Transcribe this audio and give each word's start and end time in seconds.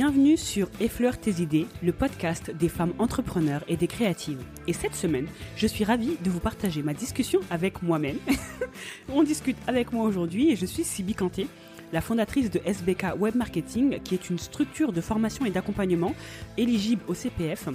Bienvenue 0.00 0.38
sur 0.38 0.70
Effleure 0.80 1.20
tes 1.20 1.42
idées, 1.42 1.66
le 1.82 1.92
podcast 1.92 2.50
des 2.52 2.70
femmes 2.70 2.94
entrepreneurs 2.98 3.62
et 3.68 3.76
des 3.76 3.86
créatives. 3.86 4.42
Et 4.66 4.72
cette 4.72 4.94
semaine, 4.94 5.26
je 5.56 5.66
suis 5.66 5.84
ravie 5.84 6.16
de 6.24 6.30
vous 6.30 6.40
partager 6.40 6.82
ma 6.82 6.94
discussion 6.94 7.40
avec 7.50 7.82
moi-même. 7.82 8.16
On 9.12 9.22
discute 9.22 9.58
avec 9.66 9.92
moi 9.92 10.06
aujourd'hui 10.06 10.52
et 10.52 10.56
je 10.56 10.64
suis 10.64 10.84
Sibi 10.84 11.12
Kanté, 11.12 11.48
la 11.92 12.00
fondatrice 12.00 12.50
de 12.50 12.62
SBK 12.64 13.08
Web 13.18 13.34
Marketing, 13.34 14.00
qui 14.02 14.14
est 14.14 14.30
une 14.30 14.38
structure 14.38 14.94
de 14.94 15.02
formation 15.02 15.44
et 15.44 15.50
d'accompagnement 15.50 16.14
éligible 16.56 17.02
au 17.06 17.12
CPF 17.12 17.68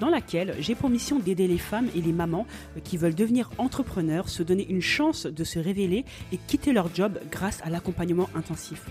dans 0.00 0.08
laquelle 0.08 0.54
j'ai 0.60 0.74
pour 0.74 0.90
mission 0.90 1.18
d'aider 1.18 1.46
les 1.46 1.58
femmes 1.58 1.88
et 1.94 2.00
les 2.00 2.12
mamans 2.12 2.46
qui 2.84 2.96
veulent 2.96 3.14
devenir 3.14 3.50
entrepreneurs, 3.58 4.28
se 4.28 4.42
donner 4.42 4.66
une 4.68 4.82
chance 4.82 5.26
de 5.26 5.44
se 5.44 5.58
révéler 5.58 6.04
et 6.32 6.38
quitter 6.46 6.72
leur 6.72 6.94
job 6.94 7.18
grâce 7.30 7.60
à 7.62 7.70
l'accompagnement 7.70 8.28
intensif. 8.34 8.86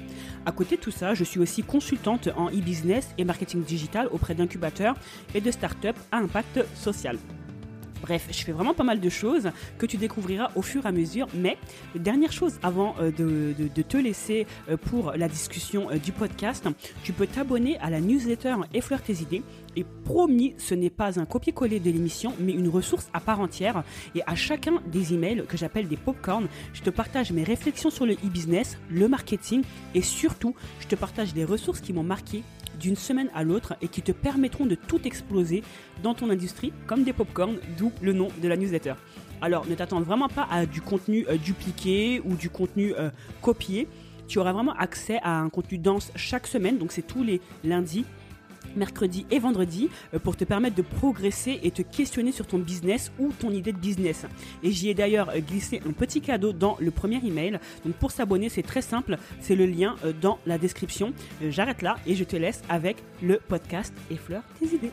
À 0.46 0.52
côté 0.52 0.78
de 0.78 0.82
tout 0.82 0.92
ça, 0.92 1.14
je 1.14 1.24
suis 1.24 1.40
aussi 1.40 1.64
consultante 1.64 2.30
en 2.36 2.50
e-business 2.50 3.10
et 3.18 3.26
marketing 3.26 3.64
digital 3.64 4.08
auprès 4.12 4.36
d'incubateurs 4.36 4.96
et 5.34 5.42
de 5.42 5.52
startups 5.52 6.00
à 6.12 6.18
impact 6.18 6.66
social. 6.76 7.18
Bref, 8.02 8.28
je 8.32 8.44
fais 8.44 8.52
vraiment 8.52 8.74
pas 8.74 8.84
mal 8.84 9.00
de 9.00 9.10
choses 9.10 9.52
que 9.78 9.86
tu 9.86 9.98
découvriras 9.98 10.50
au 10.56 10.62
fur 10.62 10.86
et 10.86 10.90
à 10.90 10.92
mesure. 10.92 11.28
Mais 11.34 11.58
dernière 11.96 12.32
chose 12.32 12.60
avant 12.64 12.96
euh, 13.00 13.12
de, 13.12 13.82
te 13.82 13.98
laisser 13.98 14.46
euh, 14.70 14.78
pour 14.78 15.14
la 15.14 15.28
discussion 15.28 15.90
euh, 15.92 15.98
du 15.98 16.12
podcast, 16.12 16.68
tu 17.04 17.14
peux 17.14 17.28
t'abonner 17.28 17.78
à 17.80 17.90
la 17.90 18.02
newsletter 18.02 18.56
Effleur 18.74 19.02
tes 19.02 19.22
idées. 19.22 19.44
Et 19.76 19.86
promis, 20.06 20.56
ce 20.58 20.74
n'est 20.74 20.90
pas 20.90 21.20
un 21.20 21.26
copier-coller 21.26 21.80
de 21.80 21.92
l'émission, 21.92 22.34
mais 22.40 22.54
une 22.54 22.68
ressource 22.68 23.10
à 23.14 23.20
part 23.20 23.40
entière. 23.40 23.84
Et 24.16 24.24
à 24.26 24.36
chacun 24.36 24.82
des 24.88 25.14
emails 25.14 25.44
que 25.48 25.58
j'appelle 25.58 25.88
des 25.88 25.98
popcorn, 25.98 26.48
je 26.74 26.82
te 26.82 26.90
partage 26.90 27.32
mes 27.32 27.44
réflexions 27.44 27.90
sur 27.90 28.06
le 28.06 28.14
e-business, 28.14 28.78
le 28.90 29.08
marketing 29.08 29.64
et 29.94 30.02
surtout, 30.02 30.56
je 30.80 30.88
te 30.88 30.96
partage 30.96 31.34
des 31.34 31.46
ressources 31.46 31.80
qui 31.80 31.94
m'ont 31.94 32.04
marqué 32.04 32.44
d'une 32.80 32.96
semaine 32.96 33.30
à 33.34 33.44
l'autre 33.44 33.76
et 33.82 33.88
qui 33.88 34.02
te 34.02 34.12
permettront 34.12 34.66
de 34.66 34.76
tout 34.76 35.06
exploser 35.06 35.64
dans 36.04 36.14
ton 36.14 36.30
industrie 36.30 36.74
comme 36.86 37.04
des 37.04 37.14
popcorns, 37.14 37.58
d'où 37.78 37.92
le 38.02 38.14
nom 38.14 38.30
de 38.42 38.48
la 38.48 38.58
newsletter. 38.58 38.94
Alors 39.42 39.68
ne 39.68 39.76
t'attends 39.76 40.02
vraiment 40.02 40.30
pas 40.30 40.48
à 40.50 40.66
du 40.66 40.82
contenu 40.82 41.26
euh, 41.30 41.38
dupliqué 41.38 42.22
ou 42.26 42.36
du 42.36 42.50
contenu 42.50 42.94
euh, 42.96 43.10
copié. 43.42 43.88
Tu 44.28 44.40
auras 44.40 44.52
vraiment 44.52 44.74
accès 44.74 45.20
à 45.24 45.40
un 45.40 45.50
contenu 45.50 45.78
dense 45.78 46.12
chaque 46.16 46.48
semaine, 46.48 46.78
donc 46.78 46.92
c'est 46.92 47.06
tous 47.06 47.24
les 47.24 47.40
lundis 47.64 48.06
mercredi 48.78 49.26
et 49.32 49.40
vendredi 49.40 49.90
euh, 50.14 50.20
pour 50.20 50.36
te 50.36 50.44
permettre 50.44 50.76
de 50.76 50.82
progresser 50.82 51.60
et 51.64 51.72
te 51.72 51.82
questionner 51.82 52.32
sur 52.32 52.48
ton 52.48 52.60
business 52.60 53.12
ou 53.20 53.32
ton 53.38 53.52
idée 53.52 53.74
de 53.74 53.78
business. 53.78 54.26
Et 54.64 54.72
j'y 54.72 54.90
ai 54.90 54.94
d'ailleurs 54.94 55.30
euh, 55.30 55.40
glissé 55.40 55.82
un 55.88 55.92
petit 55.92 56.22
cadeau 56.22 56.54
dans 56.54 56.78
le 56.80 56.92
premier 56.92 57.20
email. 57.26 57.60
Donc 57.86 57.96
pour 57.96 58.12
s'abonner, 58.12 58.50
c'est 58.50 58.64
très 58.64 58.82
simple, 58.82 59.18
c'est 59.42 59.56
le 59.56 59.66
lien 59.66 59.96
euh, 60.06 60.14
dans 60.22 60.40
la 60.46 60.58
description. 60.58 61.14
J'arrête 61.50 61.82
là 61.82 61.98
et 62.06 62.16
je 62.16 62.24
te 62.24 62.36
laisse 62.36 62.62
avec 62.70 62.98
le 63.22 63.40
podcast 63.48 63.94
Effleure 64.10 64.44
tes 64.60 64.76
idées. 64.76 64.92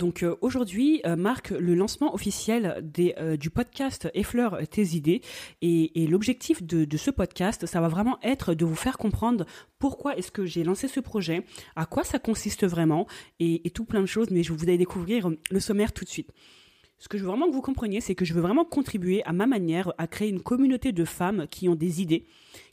Donc 0.00 0.22
euh, 0.22 0.34
aujourd'hui 0.40 1.02
euh, 1.04 1.14
marque 1.14 1.50
le 1.50 1.74
lancement 1.74 2.14
officiel 2.14 2.82
euh, 3.18 3.36
du 3.36 3.50
podcast 3.50 4.08
Effleure 4.14 4.56
tes 4.70 4.96
idées 4.96 5.20
et, 5.60 6.06
l'objectif 6.06 6.62
de, 6.62 6.96
ce 6.96 7.10
podcast, 7.10 7.66
ça 7.66 7.82
va 7.82 7.88
vraiment 7.88 8.18
être 8.22 8.54
de 8.54 8.64
vous 8.64 8.74
faire 8.74 8.96
comprendre 8.96 9.44
pourquoi 9.78 10.16
est-ce 10.16 10.32
que 10.32 10.46
j'ai 10.46 10.64
lancé 10.64 10.88
ce 10.88 11.00
projet, 11.00 11.44
à 11.76 11.84
quoi 11.84 12.02
ça 12.02 12.18
consiste 12.18 12.66
vraiment 12.66 13.06
et, 13.40 13.68
tout 13.74 13.84
plein 13.84 14.00
de 14.00 14.06
choses, 14.06 14.30
mais 14.30 14.42
je 14.42 14.54
vous 14.54 14.64
allez 14.64 14.78
découvrir 14.78 15.30
le 15.50 15.60
sommaire 15.60 15.92
tout 15.92 16.04
de 16.04 16.10
suite. 16.10 16.32
Ce 16.98 17.06
que 17.06 17.18
je 17.18 17.22
veux 17.22 17.28
vraiment 17.28 17.46
que 17.46 17.52
vous 17.52 17.60
compreniez, 17.60 18.00
c'est 18.00 18.14
que 18.14 18.24
je 18.24 18.32
veux 18.32 18.40
vraiment 18.40 18.64
contribuer 18.64 19.22
à 19.24 19.34
ma 19.34 19.46
manière 19.46 19.92
à 19.98 20.06
créer 20.06 20.30
une 20.30 20.42
communauté 20.42 20.92
de 20.92 21.04
femmes 21.04 21.46
qui 21.50 21.68
ont 21.68 21.74
des 21.74 22.00
idées, 22.00 22.24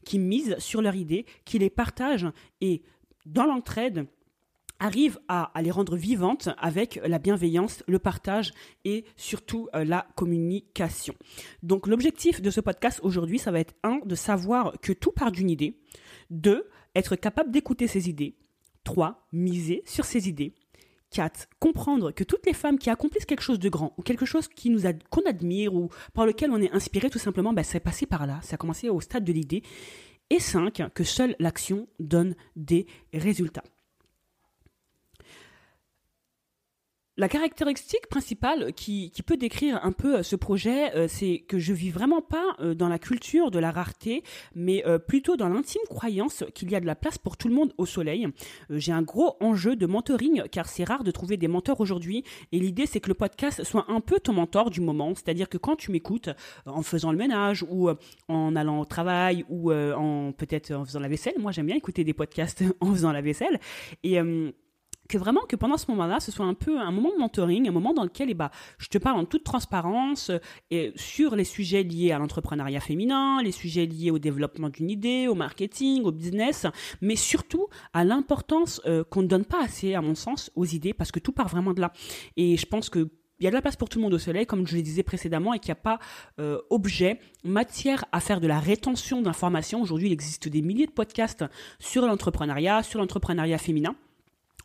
qui 0.06 0.18
misent 0.18 0.56
sur 0.60 0.82
leurs 0.82 0.96
idées, 0.96 1.26
qui 1.44 1.60
les 1.60 1.70
partagent 1.70 2.28
et 2.62 2.84
dans 3.26 3.46
l'entraide, 3.46 4.08
arrive 4.80 5.20
à, 5.28 5.52
les 5.62 5.72
rendre 5.72 5.96
vivantes 5.96 6.50
avec 6.58 7.00
la 7.04 7.20
bienveillance, 7.20 7.84
le 7.88 8.00
partage 8.00 8.54
et 8.86 9.06
surtout 9.16 9.70
euh, 9.76 9.84
la 9.84 10.08
communication. 10.16 11.14
Donc 11.64 11.88
l'objectif 11.88 12.42
de 12.42 12.50
ce 12.50 12.62
podcast 12.62 13.00
aujourd'hui, 13.04 13.40
ça 13.40 13.52
va 13.52 13.60
être 13.60 13.74
un, 13.84 14.00
de 14.06 14.16
savoir 14.16 14.74
que 14.82 14.94
tout 14.94 15.12
part 15.12 15.32
d'une 15.32 15.50
idée, 15.50 15.80
deux, 16.30 16.70
être 16.96 17.16
capable 17.16 17.52
d'écouter 17.52 17.88
ses 17.88 18.10
idées, 18.10 18.36
trois, 18.84 19.28
miser 19.32 19.84
sur 19.86 20.06
ses 20.06 20.30
idées, 20.30 20.54
4. 21.12 21.48
Comprendre 21.60 22.12
que 22.12 22.24
toutes 22.24 22.46
les 22.46 22.54
femmes 22.54 22.78
qui 22.78 22.90
accomplissent 22.90 23.26
quelque 23.26 23.42
chose 23.42 23.60
de 23.60 23.70
grand 23.70 23.94
ou 23.98 24.02
quelque 24.02 24.26
chose 24.26 24.50
qu'on 25.10 25.22
admire 25.26 25.74
ou 25.74 25.90
par 26.14 26.26
lequel 26.26 26.52
on 26.52 26.62
est 26.62 26.72
inspiré 26.72 27.10
tout 27.10 27.20
simplement, 27.20 27.54
ben, 27.54 27.64
c'est 27.64 27.80
passé 27.80 28.06
par 28.06 28.28
là, 28.28 28.40
ça 28.44 28.56
a 28.56 28.58
commencé 28.58 28.90
au 28.90 29.00
stade 29.00 29.24
de 29.24 29.34
l'idée. 29.34 29.64
Et 30.30 30.40
5. 30.40 30.92
Que 30.94 31.06
seule 31.06 31.36
l'action 31.40 31.88
donne 32.00 32.36
des 32.58 32.86
résultats. 33.14 33.64
La 37.20 37.30
caractéristique 37.30 38.06
principale 38.12 38.74
qui, 38.74 39.12
peut 39.26 39.38
décrire 39.38 39.84
un 39.84 39.92
peu 39.92 40.18
euh, 40.18 40.24
ce 40.24 40.36
projet, 40.36 40.96
euh, 40.96 41.08
c'est 41.08 41.40
que 41.48 41.58
je 41.58 41.74
vis 41.74 41.90
vraiment 41.90 42.22
pas 42.22 42.56
euh, 42.60 42.76
dans 42.76 42.88
la 42.88 43.00
culture 43.00 43.50
de 43.50 43.58
la 43.58 43.72
rareté, 43.72 44.24
mais 44.54 44.84
plutôt 45.08 45.36
dans 45.36 45.50
l'intime 45.50 45.82
croyance 45.90 46.44
qu'il 46.54 46.70
y 46.72 46.76
a 46.76 46.80
de 46.80 46.86
la 46.86 46.96
place 46.96 47.18
pour 47.18 47.36
tout 47.36 47.48
le 47.48 47.56
monde 47.56 47.74
au 47.78 47.88
soleil. 47.88 48.28
J'ai 48.70 48.92
un 48.92 49.02
gros 49.02 49.36
enjeu 49.42 49.76
de 49.76 49.88
mentoring 49.88 50.44
car 50.50 50.68
c'est 50.68 50.84
rare 50.84 51.04
de 51.04 51.10
trouver 51.10 51.38
des 51.38 51.48
mentors 51.48 51.82
aujourd'hui 51.82 52.24
et 52.52 52.60
l'idée 52.60 52.86
c'est 52.86 53.00
que 53.00 53.10
le 53.10 53.16
podcast 53.16 53.64
soit 53.64 53.86
un 53.90 54.00
peu 54.00 54.20
ton 54.20 54.34
mentor 54.34 54.70
du 54.70 54.82
moment, 54.82 55.14
c'est-à-dire 55.16 55.50
que 55.50 55.58
quand 55.58 55.76
tu 55.76 55.92
m'écoutes 55.92 56.30
en 56.66 56.84
faisant 56.84 57.12
le 57.12 57.18
ménage 57.18 57.66
ou 57.70 57.90
en 58.28 58.56
allant 58.56 58.80
au 58.80 58.86
travail 58.86 59.44
ou 59.50 59.72
en 59.72 60.32
peut-être 60.32 60.72
en 60.72 60.86
faisant 60.86 61.00
la 61.00 61.08
vaisselle, 61.08 61.36
moi 61.40 61.52
j'aime 61.52 61.66
bien 61.66 61.76
écouter 61.76 62.04
des 62.04 62.14
podcasts 62.14 62.64
en 62.80 62.94
faisant 62.94 63.12
la 63.12 63.22
vaisselle 63.22 63.60
et 64.04 64.20
que 65.08 65.18
vraiment 65.18 65.42
que 65.48 65.56
pendant 65.56 65.78
ce 65.78 65.90
moment-là, 65.92 66.20
ce 66.20 66.32
soit 66.32 66.46
un 66.46 66.54
peu 66.54 66.80
un 66.80 66.92
moment 66.92 67.12
de 67.12 67.18
mentoring, 67.18 67.68
un 67.68 67.72
moment 67.72 67.94
dans 67.94 68.04
lequel 68.04 68.30
eh 68.30 68.34
ben, 68.34 68.50
je 68.78 68.88
te 68.88 68.98
parle 68.98 69.20
en 69.20 69.26
toute 69.26 69.44
transparence 69.44 70.30
euh, 70.30 70.40
et 70.72 70.94
sur 70.96 71.36
les 71.36 71.44
sujets 71.44 71.84
liés 71.84 72.12
à 72.12 72.20
l'entrepreneuriat 72.20 72.80
féminin, 72.80 73.42
les 73.42 73.52
sujets 73.52 73.86
liés 73.86 74.12
au 74.12 74.20
développement 74.20 74.70
d'une 74.70 74.90
idée, 74.90 75.28
au 75.28 75.36
marketing, 75.36 76.04
au 76.04 76.12
business, 76.12 76.66
mais 77.02 77.16
surtout 77.16 77.68
à 77.94 78.04
l'importance 78.04 78.82
euh, 78.86 79.04
qu'on 79.04 79.22
ne 79.22 79.28
donne 79.28 79.46
pas 79.46 79.64
assez, 79.64 79.94
à 79.94 80.02
mon 80.02 80.16
sens, 80.16 80.52
aux 80.56 80.66
idées, 80.66 80.94
parce 80.94 81.12
que 81.12 81.20
tout 81.20 81.32
part 81.32 81.48
vraiment 81.48 81.74
de 81.74 81.82
là. 81.82 81.94
Et 82.36 82.58
je 82.58 82.66
pense 82.66 82.90
que 82.90 83.10
il 83.40 83.44
y 83.44 83.48
a 83.48 83.52
de 83.52 83.56
la 83.56 83.62
place 83.62 83.76
pour 83.76 83.88
tout 83.88 84.00
le 84.00 84.04
monde 84.04 84.14
au 84.16 84.20
soleil, 84.20 84.46
comme 84.48 84.66
je 84.66 84.76
le 84.76 84.82
disais 84.82 85.04
précédemment, 85.04 85.54
et 85.54 85.60
qu'il 85.60 85.70
n'y 85.70 85.74
a 85.74 85.82
pas 85.82 86.00
euh, 86.40 86.60
objet, 86.70 87.20
matière 87.44 88.06
à 88.12 88.20
faire 88.20 88.42
de 88.42 88.48
la 88.48 88.60
rétention 88.60 89.22
d'informations. 89.22 89.82
Aujourd'hui, 89.82 90.08
il 90.08 90.14
existe 90.14 90.48
des 90.48 90.62
milliers 90.64 90.88
de 90.88 90.92
podcasts 90.92 91.46
sur 91.80 92.06
l'entrepreneuriat, 92.06 92.82
sur 92.82 93.00
l'entrepreneuriat 93.00 93.60
féminin. 93.60 93.96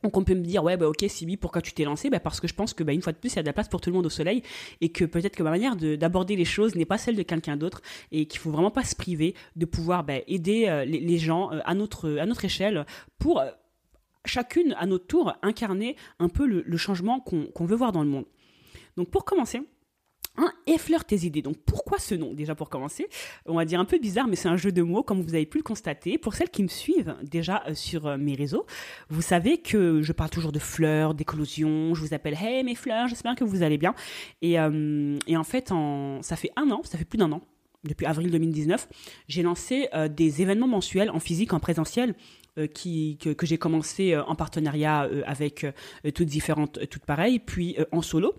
Donc 0.02 0.16
on 0.16 0.24
peut 0.24 0.34
me 0.34 0.42
dire 0.42 0.64
ouais 0.64 0.76
bah 0.76 0.88
ok 0.88 1.04
Sibi 1.08 1.36
pourquoi 1.36 1.62
tu 1.62 1.72
t'es 1.72 1.84
lancé 1.84 2.10
bah 2.10 2.20
parce 2.20 2.40
que 2.40 2.48
je 2.48 2.54
pense 2.54 2.74
que 2.74 2.82
bah 2.82 2.92
une 2.92 3.02
fois 3.02 3.12
de 3.12 3.18
plus 3.18 3.32
il 3.32 3.36
y 3.36 3.38
a 3.38 3.42
de 3.42 3.46
la 3.46 3.52
place 3.52 3.68
pour 3.68 3.80
tout 3.80 3.90
le 3.90 3.96
monde 3.96 4.06
au 4.06 4.10
soleil 4.10 4.42
et 4.80 4.90
que 4.90 5.04
peut-être 5.04 5.36
que 5.36 5.42
ma 5.42 5.50
manière 5.50 5.76
d'aborder 5.76 6.36
les 6.36 6.44
choses 6.44 6.74
n'est 6.74 6.84
pas 6.84 6.98
celle 6.98 7.16
de 7.16 7.22
quelqu'un 7.22 7.56
d'autre 7.56 7.82
et 8.10 8.26
qu'il 8.26 8.40
faut 8.40 8.50
vraiment 8.50 8.70
pas 8.70 8.84
se 8.84 8.96
priver 8.96 9.34
de 9.56 9.64
pouvoir 9.64 10.04
bah, 10.04 10.14
aider 10.26 10.66
euh, 10.68 10.84
les, 10.84 11.18
gens 11.18 11.52
euh, 11.52 11.60
à 11.64 11.74
notre 11.74 12.18
à 12.18 12.26
notre 12.26 12.44
échelle 12.44 12.84
pour 13.18 13.40
euh, 13.40 13.50
chacune 14.24 14.74
à 14.78 14.86
notre 14.86 15.06
tour 15.06 15.34
incarner 15.42 15.96
un 16.18 16.28
peu 16.28 16.46
le, 16.46 16.76
changement 16.76 17.20
qu'on 17.20 17.64
veut 17.64 17.76
voir 17.76 17.92
dans 17.92 18.02
le 18.02 18.08
monde. 18.08 18.24
Donc 18.96 19.10
pour 19.10 19.24
commencer 19.24 19.62
un 20.36 20.50
effleure 20.66 21.04
tes 21.04 21.24
idées. 21.26 21.42
Donc 21.42 21.56
pourquoi 21.66 21.98
ce 21.98 22.14
nom 22.14 22.32
Déjà 22.32 22.54
pour 22.54 22.70
commencer, 22.70 23.08
on 23.46 23.54
va 23.54 23.64
dire 23.64 23.80
un 23.80 23.84
peu 23.84 23.98
bizarre, 23.98 24.26
mais 24.28 24.36
c'est 24.36 24.48
un 24.48 24.56
jeu 24.56 24.72
de 24.72 24.82
mots, 24.82 25.02
comme 25.02 25.20
vous 25.20 25.34
avez 25.34 25.46
pu 25.46 25.58
le 25.58 25.62
constater. 25.62 26.18
Pour 26.18 26.34
celles 26.34 26.50
qui 26.50 26.62
me 26.62 26.68
suivent 26.68 27.14
déjà 27.22 27.62
euh, 27.68 27.74
sur 27.74 28.06
euh, 28.06 28.16
mes 28.16 28.34
réseaux, 28.34 28.66
vous 29.10 29.22
savez 29.22 29.58
que 29.58 30.02
je 30.02 30.12
parle 30.12 30.30
toujours 30.30 30.52
de 30.52 30.58
fleurs, 30.58 31.14
d'éclosions. 31.14 31.94
Je 31.94 32.00
vous 32.00 32.14
appelle 32.14 32.36
Hey 32.40 32.64
mes 32.64 32.74
fleurs, 32.74 33.08
j'espère 33.08 33.34
que 33.34 33.44
vous 33.44 33.62
allez 33.62 33.78
bien. 33.78 33.94
Et, 34.40 34.58
euh, 34.58 35.18
et 35.26 35.36
en 35.36 35.44
fait, 35.44 35.72
ça 36.22 36.36
fait 36.36 36.50
un 36.56 36.70
an, 36.70 36.82
ça 36.84 36.98
fait 36.98 37.04
plus 37.04 37.18
d'un 37.18 37.32
an, 37.32 37.42
depuis 37.84 38.06
avril 38.06 38.30
2019, 38.30 38.88
j'ai 39.28 39.42
lancé 39.42 39.88
des 40.10 40.40
événements 40.40 40.68
mensuels 40.68 41.10
en 41.10 41.18
physique, 41.18 41.52
en 41.52 41.60
présentiel, 41.60 42.14
qui, 42.74 43.18
que 43.18 43.46
j'ai 43.46 43.58
commencé 43.58 44.16
en 44.16 44.34
partenariat 44.36 45.08
avec 45.26 45.66
toutes 46.14 46.28
différentes, 46.28 46.88
toutes 46.88 47.04
pareilles, 47.04 47.40
puis 47.40 47.76
en 47.90 48.02
solo. 48.02 48.34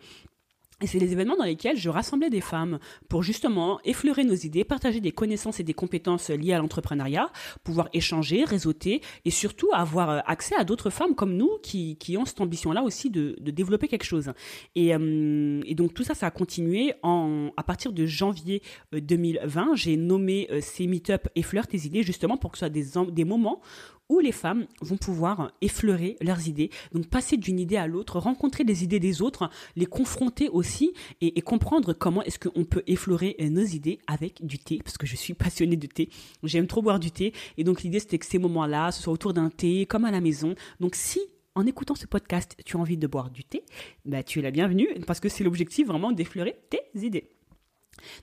Et 0.83 0.88
c'est 0.88 1.00
des 1.00 1.13
événements 1.13 1.38
dans 1.38 1.45
lesquels 1.45 1.77
je 1.77 1.89
rassemblais 1.89 2.30
des 2.30 2.41
femmes 2.41 2.77
pour 3.07 3.24
justement 3.24 3.80
effleurer 3.85 4.25
nos 4.25 4.35
idées, 4.35 4.65
partager 4.65 5.00
des 5.00 5.13
connaissances 5.13 5.62
et 5.62 5.63
des 5.63 5.74
compétences 5.74 6.30
liées 6.30 6.51
à 6.51 6.59
l'entrepreneuriat, 6.59 7.31
pouvoir 7.63 7.88
échanger, 7.94 8.44
réseauter 8.44 9.01
et 9.24 9.31
surtout 9.31 9.69
avoir 9.71 10.09
euh, 10.09 10.19
accès 10.25 10.56
à 10.57 10.65
d'autres 10.65 10.89
femmes 10.89 11.15
comme 11.15 11.38
nous 11.38 11.51
qui, 11.63 11.95
qui 11.95 12.18
ont 12.18 12.25
cette 12.25 12.41
ambition-là 12.41 12.83
aussi 12.83 13.09
de, 13.09 13.38
de 13.39 13.50
développer 13.50 13.88
quelque 13.88 14.03
chose. 14.03 14.33
Et, 14.75 14.94
euh, 14.94 15.62
et, 15.65 15.74
donc 15.74 15.94
tout 15.94 16.03
ça, 16.03 16.15
ça 16.15 16.27
a 16.27 16.31
continué 16.31 16.94
en, 17.01 17.51
à 17.56 17.63
partir 17.63 17.94
de 17.94 18.06
janvier 18.06 18.62
2020. 18.91 19.62
Euh, 19.71 19.75
j'ai 19.75 19.95
nommé 19.95 20.50
ces 20.59 20.85
meet-up 20.85 21.30
Effleure 21.35 21.65
tes 21.65 21.85
idées 21.85 22.03
justement 22.03 22.35
pour 22.35 22.51
que 22.51 22.57
ce 22.57 22.65
soit 22.65 22.69
des, 22.69 22.88
des 23.09 23.24
moments 23.24 23.62
où 24.09 24.19
les 24.19 24.31
femmes 24.31 24.67
vont 24.81 24.97
pouvoir 24.97 25.51
effleurer 25.61 26.17
leurs 26.21 26.47
idées, 26.47 26.69
donc 26.94 27.07
passer 27.07 27.38
d'une 27.38 27.59
idée 27.59 27.77
à 27.77 27.88
l'autre, 27.88 28.19
rencontrer 28.19 28.63
des 28.63 28.83
idées 28.83 29.00
des 29.00 29.21
autres, 29.21 29.50
les 29.75 29.85
confronter 29.85 30.50
aussi 30.50 30.94
et, 31.21 31.41
comprendre 31.41 31.94
comment 31.94 32.23
est-ce 32.23 32.39
qu'on 32.39 32.65
peut 32.65 32.83
effleurer 32.88 33.35
nos 33.39 33.63
idées 33.63 34.00
avec 34.07 34.45
du 34.45 34.59
thé, 34.59 34.79
parce 34.83 34.97
que 34.97 35.05
je 35.07 35.15
suis 35.15 35.33
passionnée 35.33 35.75
de 35.75 35.88
thé, 35.88 36.09
j'aime 36.44 36.67
trop 36.67 36.81
boire 36.81 37.00
du 37.00 37.11
thé, 37.11 37.33
et 37.57 37.63
donc 37.63 37.83
l'idée 37.83 38.00
c'était 38.00 38.17
que 38.17 38.25
ces 38.25 38.39
moments-là, 38.39 38.91
ce 38.91 39.01
soit 39.01 39.13
autour 39.13 39.33
d'un 39.33 39.50
thé, 39.50 39.85
comme 39.85 40.06
à 40.06 40.11
la 40.11 40.21
maison. 40.21 40.56
Donc 40.79 40.95
si 40.95 41.19
en 41.56 41.65
écoutant 41.65 41.95
ce 41.95 42.07
podcast, 42.07 42.56
tu 42.65 42.77
as 42.77 42.79
envie 42.79 42.97
de 42.97 43.07
boire 43.07 43.29
du 43.29 43.44
thé, 43.44 43.63
bah, 44.06 44.23
tu 44.23 44.39
es 44.39 44.41
la 44.41 44.51
bienvenue 44.51 44.88
parce 45.06 45.19
que 45.19 45.29
c'est 45.29 45.44
l'objectif 45.44 45.88
vraiment 45.88 46.11
d'effleurer 46.11 46.56
tes 46.69 46.79
idées. 46.99 47.29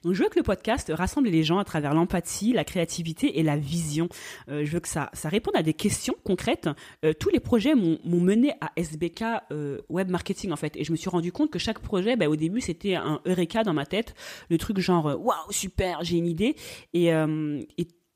Donc 0.03 0.15
je 0.15 0.23
veux 0.23 0.29
que 0.29 0.39
le 0.39 0.43
podcast 0.43 0.93
rassemble 0.95 1.29
les 1.29 1.43
gens 1.43 1.59
à 1.59 1.65
travers 1.65 1.95
l'empathie, 1.95 2.53
la 2.53 2.65
créativité 2.65 3.39
et 3.39 3.43
la 3.43 3.57
vision. 3.57 4.09
Euh, 4.49 4.65
je 4.65 4.73
veux 4.73 4.81
que 4.81 4.89
ça, 4.89 5.11
ça 5.13 5.29
réponde 5.29 5.57
à 5.57 5.63
des 5.63 5.75
questions 5.75 6.15
concrètes. 6.25 6.69
Euh, 7.05 7.13
tous 7.13 7.31
les 7.31 7.41
projets 7.41 7.75
m'ont 7.75 7.99
mené 8.05 8.53
à 8.61 8.73
SBK 8.77 9.25
euh, 9.53 9.79
Web 9.89 10.11
Marketing 10.11 10.53
en 10.53 10.57
fait. 10.57 10.77
Et 10.77 10.85
je 10.85 10.93
me 10.93 10.97
suis 10.97 11.11
rendu 11.11 11.33
compte 11.33 11.51
que 11.51 11.59
chaque 11.59 11.81
projet, 11.81 12.17
bah, 12.17 12.29
au 12.29 12.37
début 12.37 12.61
c'était 12.61 12.95
un 12.95 13.21
eureka 13.27 13.65
dans 13.65 13.75
ma 13.75 13.87
tête. 13.87 14.15
Le 14.49 14.59
truc 14.59 14.79
genre 14.79 15.07
waouh 15.07 15.35
super, 15.51 16.03
j'ai 16.03 16.17
une 16.17 16.27
idée. 16.27 16.57
Et, 16.95 17.11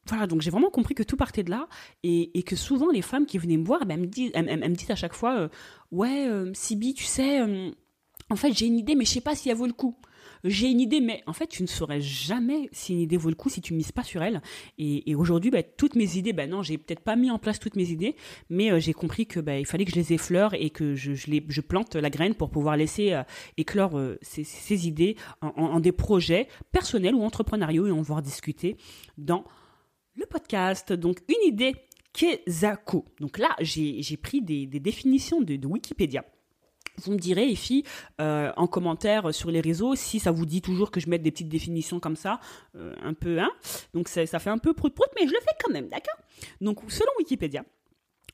voilà, 0.06 0.26
donc 0.26 0.42
j'ai 0.42 0.50
vraiment 0.50 0.68
compris 0.68 0.94
que 0.94 1.02
tout 1.02 1.16
partait 1.16 1.42
de 1.42 1.50
là 1.50 1.66
et, 2.02 2.42
que 2.42 2.56
souvent 2.56 2.90
les 2.90 3.00
femmes 3.00 3.24
qui 3.24 3.38
venaient 3.38 3.56
me 3.56 3.64
voir, 3.64 3.80
elles, 3.88 3.98
me 3.98 4.06
disent, 4.06 4.32
elles, 4.34 4.44
me 4.58 4.74
disent 4.74 4.90
à 4.90 4.96
chaque 4.96 5.14
fois, 5.14 5.48
ouais, 5.92 6.28
Sibi, 6.52 6.92
tu 6.92 7.04
sais, 7.04 7.40
en 7.40 8.36
fait 8.36 8.52
j'ai 8.52 8.66
une 8.66 8.76
idée 8.76 8.96
mais 8.96 9.06
je 9.06 9.12
sais 9.12 9.22
pas 9.22 9.34
si 9.34 9.48
elle 9.48 9.56
vaut 9.56 9.66
le 9.66 9.72
coup 9.72 9.96
j'ai 10.44 10.70
une 10.70 10.80
idée, 10.80 11.00
mais 11.00 11.22
en 11.26 11.32
fait, 11.32 11.46
tu 11.46 11.62
ne 11.62 11.66
saurais 11.66 12.00
jamais 12.00 12.68
si 12.72 12.92
une 12.92 13.00
idée 13.00 13.16
vaut 13.16 13.30
le 13.30 13.34
coup 13.34 13.48
si 13.48 13.60
tu 13.60 13.72
mises 13.74 13.92
pas 13.92 14.04
sur 14.04 14.22
elle. 14.22 14.42
Et, 14.78 15.14
aujourd'hui, 15.14 15.50
bah, 15.50 15.62
toutes 15.62 15.96
mes 15.96 16.16
idées, 16.16 16.32
ben 16.32 16.48
non, 16.48 16.62
j'ai 16.62 16.78
peut-être 16.78 17.00
pas 17.00 17.16
mis 17.16 17.30
en 17.30 17.38
place 17.38 17.58
toutes 17.58 17.76
mes 17.76 17.90
idées, 17.90 18.14
mais 18.50 18.70
euh, 18.70 18.78
j'ai 18.78 18.92
compris 18.92 19.26
que 19.26 19.40
bah, 19.40 19.58
il 19.58 19.66
fallait 19.66 19.84
que 19.84 19.90
je 19.90 19.96
les 19.96 20.12
effleure 20.12 20.54
et 20.54 20.70
que 20.70 20.94
je, 20.94 21.60
plante 21.60 21.96
la 21.96 22.10
graine 22.10 22.34
pour 22.34 22.50
pouvoir 22.50 22.76
laisser 22.76 23.12
euh, 23.12 23.22
éclore 23.56 23.98
euh, 23.98 24.18
ces, 24.20 24.86
idées 24.86 25.16
en, 25.40 25.48
en, 25.48 25.80
des 25.80 25.92
projets 25.92 26.46
personnels 26.72 27.14
ou 27.14 27.22
entrepreneuriaux 27.22 27.86
et 27.86 27.90
on 27.90 27.96
va 27.96 28.02
voir 28.02 28.22
discuter 28.22 28.76
dans 29.16 29.44
le 30.14 30.26
podcast. 30.26 30.92
Donc, 30.92 31.20
une 31.28 31.48
idée 31.48 31.74
Kezako. 32.14 33.04
Donc 33.20 33.38
là, 33.38 33.56
j'ai 33.60 34.16
pris 34.16 34.40
des, 34.40 34.66
définitions 34.66 35.40
de 35.40 35.66
Wikipédia. 35.66 36.24
Vous 37.02 37.12
me 37.12 37.18
direz, 37.18 37.46
les 37.46 37.84
euh, 38.20 38.52
en 38.56 38.66
commentaire 38.66 39.34
sur 39.34 39.50
les 39.50 39.60
réseaux, 39.60 39.96
si 39.96 40.20
ça 40.20 40.30
vous 40.30 40.46
dit 40.46 40.62
toujours 40.62 40.90
que 40.90 41.00
je 41.00 41.08
mette 41.08 41.22
des 41.22 41.32
petites 41.32 41.48
définitions 41.48 41.98
comme 41.98 42.16
ça, 42.16 42.40
euh, 42.76 42.94
un 43.02 43.14
peu, 43.14 43.40
hein. 43.40 43.50
Donc 43.94 44.08
ça, 44.08 44.26
fait 44.26 44.50
un 44.50 44.58
peu 44.58 44.74
prout-prout, 44.74 45.08
mais 45.18 45.26
je 45.26 45.32
le 45.32 45.40
fais 45.40 45.56
quand 45.62 45.72
même, 45.72 45.88
d'accord? 45.88 46.16
Donc 46.60 46.80
selon 46.88 47.10
Wikipédia, 47.18 47.64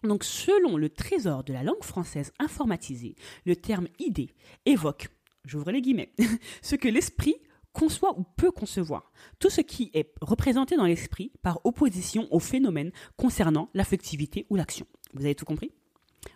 donc 0.03 0.25
selon 0.25 0.77
le 0.77 0.91
trésor 0.91 1.45
de 1.45 1.53
la 1.53 1.63
langue 1.63 1.83
française 1.83 2.33
informatisée, 2.39 3.17
le 3.47 3.57
terme 3.57 3.89
idée 3.99 4.35
évoque, 4.67 5.09
j'ouvre 5.47 5.71
les 5.71 5.81
guillemets, 5.81 6.13
ce 6.63 6.77
que 6.77 6.89
l'esprit 6.89 7.37
conçoit 7.73 8.19
ou 8.19 8.25
peut 8.37 8.51
concevoir. 8.51 9.13
Tout 9.39 9.51
ce 9.51 9.61
qui 9.61 9.91
est 9.95 10.13
représenté 10.21 10.77
dans 10.77 10.87
l'esprit 10.87 11.33
par 11.43 11.61
opposition 11.65 12.29
au 12.31 12.41
phénomène 12.41 12.91
concernant 13.17 13.71
l'affectivité 13.75 14.47
ou 14.51 14.57
l'action. 14.57 14.87
Vous 15.15 15.25
avez 15.25 15.35
tout 15.35 15.45
compris? 15.45 15.73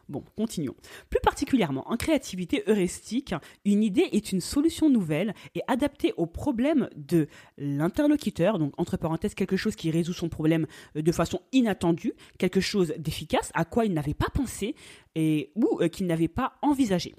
Bon, 0.09 0.23
continuons. 0.37 0.75
Plus 1.09 1.21
particulièrement, 1.21 1.89
en 1.91 1.97
créativité 1.97 2.63
heuristique, 2.67 3.35
une 3.65 3.83
idée 3.83 4.09
est 4.13 4.33
une 4.33 4.41
solution 4.41 4.91
nouvelle 4.91 5.35
et 5.55 5.63
adaptée 5.67 6.13
au 6.17 6.27
problème 6.27 6.89
de 6.97 7.29
l'interlocuteur, 7.57 8.59
donc 8.59 8.73
entre 8.77 8.97
parenthèses 8.97 9.35
quelque 9.35 9.57
chose 9.57 9.77
qui 9.77 9.91
résout 9.91 10.13
son 10.13 10.29
problème 10.29 10.67
euh, 10.97 11.03
de 11.03 11.13
façon 11.13 11.41
inattendue, 11.53 12.15
quelque 12.39 12.61
chose 12.61 12.95
d'efficace 12.99 13.51
à 13.55 13.65
quoi 13.65 13.85
il 13.85 13.93
n'avait 13.93 14.15
pas 14.15 14.29
pensé 14.33 14.75
ou 15.17 15.81
euh, 15.81 15.89
qu'il 15.89 16.07
n'avait 16.07 16.29
pas 16.29 16.55
envisagé. 16.63 17.15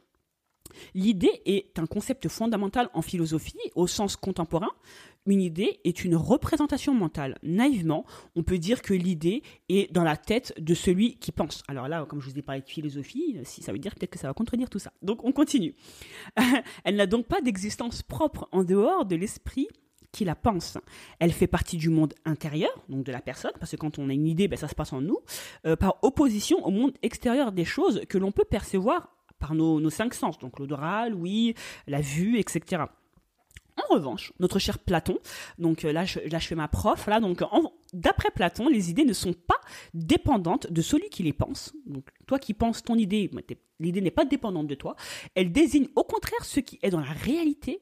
L'idée 0.93 1.41
est 1.45 1.79
un 1.79 1.85
concept 1.85 2.27
fondamental 2.27 2.89
en 2.93 3.01
philosophie 3.01 3.57
au 3.75 3.87
sens 3.87 4.15
contemporain. 4.15 4.71
Une 5.25 5.41
idée 5.41 5.79
est 5.83 6.03
une 6.03 6.15
représentation 6.15 6.93
mentale. 6.93 7.37
Naïvement, 7.41 8.05
on 8.35 8.43
peut 8.43 8.59
dire 8.59 8.81
que 8.81 8.93
l'idée 8.93 9.41
est 9.69 9.91
dans 9.91 10.03
la 10.03 10.17
tête 10.17 10.53
de 10.59 10.73
celui 10.73 11.15
qui 11.15 11.31
pense. 11.31 11.63
Alors 11.67 11.87
là, 11.87 12.05
comme 12.05 12.21
je 12.21 12.29
vous 12.29 12.37
ai 12.37 12.41
parlé 12.41 12.61
de 12.61 12.69
philosophie, 12.69 13.37
si 13.43 13.63
ça 13.63 13.71
veut 13.71 13.79
dire 13.79 13.95
peut-être 13.95 14.11
que 14.11 14.19
ça 14.19 14.27
va 14.27 14.33
contredire 14.33 14.69
tout 14.69 14.79
ça. 14.79 14.91
Donc 15.01 15.23
on 15.23 15.31
continue. 15.31 15.73
Elle 16.83 16.95
n'a 16.95 17.07
donc 17.07 17.27
pas 17.27 17.41
d'existence 17.41 18.03
propre 18.03 18.47
en 18.51 18.63
dehors 18.63 19.05
de 19.05 19.15
l'esprit 19.15 19.67
qui 20.11 20.23
la 20.23 20.35
pense. 20.35 20.77
Elle 21.19 21.33
fait 21.33 21.47
partie 21.47 21.75
du 21.75 21.89
monde 21.89 22.13
intérieur, 22.23 22.71
donc 22.87 23.03
de 23.03 23.11
la 23.11 23.19
personne, 23.19 23.51
parce 23.59 23.71
que 23.71 23.75
quand 23.75 23.99
on 23.99 24.09
a 24.09 24.13
une 24.13 24.27
idée, 24.27 24.47
ben, 24.47 24.57
ça 24.57 24.69
se 24.69 24.75
passe 24.75 24.93
en 24.93 25.01
nous, 25.01 25.19
euh, 25.65 25.75
par 25.75 25.97
opposition 26.03 26.65
au 26.65 26.71
monde 26.71 26.93
extérieur 27.01 27.51
des 27.51 27.65
choses 27.65 28.01
que 28.07 28.17
l'on 28.17 28.31
peut 28.31 28.45
percevoir 28.45 29.09
par 29.39 29.53
nos, 29.53 29.89
cinq 29.89 30.13
sens, 30.13 30.39
donc 30.39 30.57
l'odorat, 30.59 31.09
l'ouïe, 31.09 31.53
la 31.87 31.99
vue, 31.99 32.39
etc. 32.39 32.83
En 33.77 33.93
revanche, 33.93 34.31
notre 34.39 34.57
cher 34.57 34.79
Platon, 34.79 35.17
donc 35.59 35.83
euh, 35.83 35.91
là 35.91 36.05
je, 36.05 36.19
fais 36.39 36.55
ma 36.55 36.69
prof, 36.69 37.09
d'après 37.93 38.31
Platon, 38.31 38.69
les 38.69 38.89
idées 38.89 39.03
ne 39.03 39.13
sont 39.13 39.33
pas 39.33 39.59
dépendantes 39.93 40.71
de 40.71 40.81
celui 40.81 41.09
qui 41.09 41.23
les 41.23 41.33
pense. 41.33 41.73
Donc 41.85 42.05
toi 42.25 42.39
qui 42.39 42.53
penses 42.53 42.83
ton 42.83 42.95
idée, 42.95 43.29
l'idée 43.79 44.01
n'est 44.01 44.11
pas 44.11 44.25
dépendante 44.25 44.67
de 44.67 44.75
toi. 44.75 44.95
Elle 45.35 45.51
désigne 45.51 45.87
au 45.95 46.03
contraire 46.03 46.45
ce 46.45 46.61
qui 46.61 46.79
est 46.81 46.89
dans 46.89 47.01
la 47.01 47.11
réalité 47.11 47.81